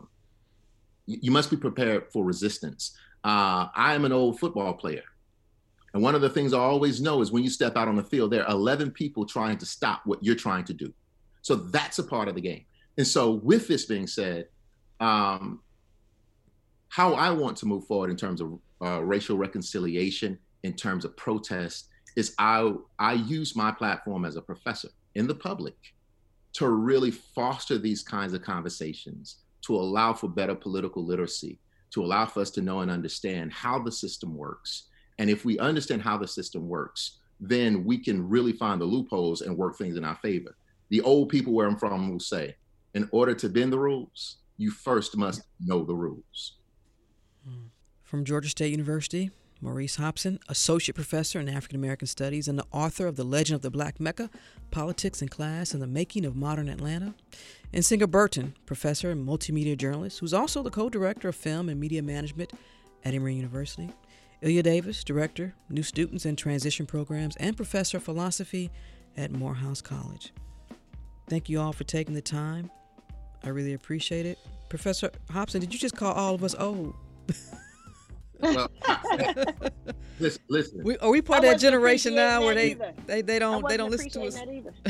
[1.07, 2.95] you must be prepared for resistance.
[3.23, 5.03] Uh, I am an old football player.
[5.95, 8.03] And one of the things I always know is when you step out on the
[8.03, 10.93] field, there are 11 people trying to stop what you're trying to do.
[11.41, 12.65] So that's a part of the game.
[12.97, 14.49] And so, with this being said,
[14.99, 15.61] um,
[16.89, 21.15] how I want to move forward in terms of uh, racial reconciliation, in terms of
[21.15, 21.87] protest,
[22.17, 25.77] is I I use my platform as a professor in the public
[26.53, 31.57] to really foster these kinds of conversations, to allow for better political literacy,
[31.91, 35.59] to allow for us to know and understand how the system works, and if we
[35.59, 39.97] understand how the system works, then we can really find the loopholes and work things
[39.97, 40.55] in our favor.
[40.89, 42.55] The old people where I'm from will say,
[42.93, 46.53] in order to bend the rules, you first must know the rules.
[47.47, 47.67] Hmm.
[48.03, 53.07] From Georgia State University, Maurice Hobson, Associate Professor in African American Studies and the author
[53.07, 54.29] of The Legend of the Black Mecca
[54.69, 57.15] Politics and Class and the Making of Modern Atlanta.
[57.73, 61.79] And Nsenga Burton, Professor and Multimedia Journalist, who's also the co director of Film and
[61.79, 62.53] Media Management
[63.03, 63.89] at Emory University.
[64.45, 68.69] Ilya Davis, Director, New Students and Transition Programs, and Professor of Philosophy
[69.17, 70.33] at Morehouse College.
[71.27, 72.69] Thank you all for taking the time.
[73.43, 74.37] I really appreciate it.
[74.69, 76.93] Professor Hobson, did you just call all of us old?
[78.39, 78.69] well,
[80.19, 80.83] listen, listen.
[80.83, 82.77] We, are we part of that generation now where they,
[83.07, 84.39] they they don't they don't listen to us?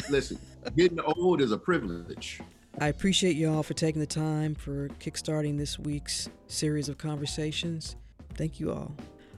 [0.10, 0.38] listen,
[0.76, 2.42] getting old is a privilege.
[2.82, 7.96] I appreciate you all for taking the time for kickstarting this week's series of conversations.
[8.34, 8.94] Thank you all.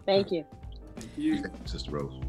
[0.07, 0.45] Thank you.
[0.95, 2.19] Thank you, Sister Rose.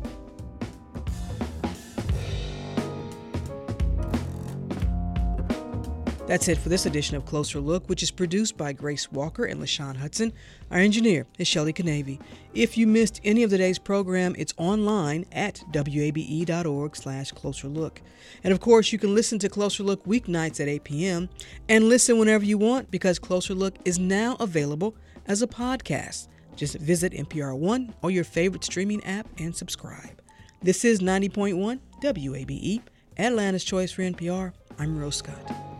[6.26, 9.62] That's it for this edition of Closer Look, which is produced by Grace Walker and
[9.62, 10.32] LaShawn Hudson.
[10.70, 12.20] Our engineer is Shelley Canavy.
[12.52, 18.02] If you missed any of today's program, it's online at wabe.org slash closer look.
[18.44, 21.28] And of course, you can listen to Closer Look weeknights at 8 p.m.
[21.66, 26.26] and listen whenever you want because Closer Look is now available as a podcast.
[26.58, 30.20] Just visit NPR One or your favorite streaming app and subscribe.
[30.60, 32.82] This is 90.1 WABE,
[33.16, 34.52] Atlanta's Choice for NPR.
[34.76, 35.77] I'm Rose Scott.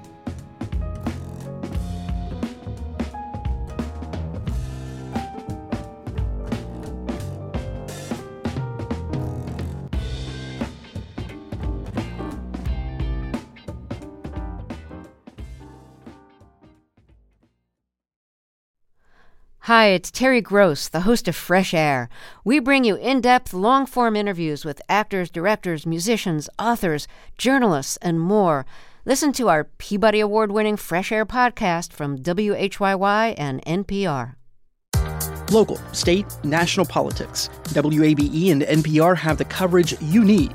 [19.69, 22.09] Hi, it's Terry Gross, the host of Fresh Air.
[22.43, 27.07] We bring you in depth, long form interviews with actors, directors, musicians, authors,
[27.37, 28.65] journalists, and more.
[29.05, 34.37] Listen to our Peabody Award winning Fresh Air podcast from WHYY and NPR.
[35.51, 37.51] Local, state, national politics.
[37.65, 40.55] WABE and NPR have the coverage you need.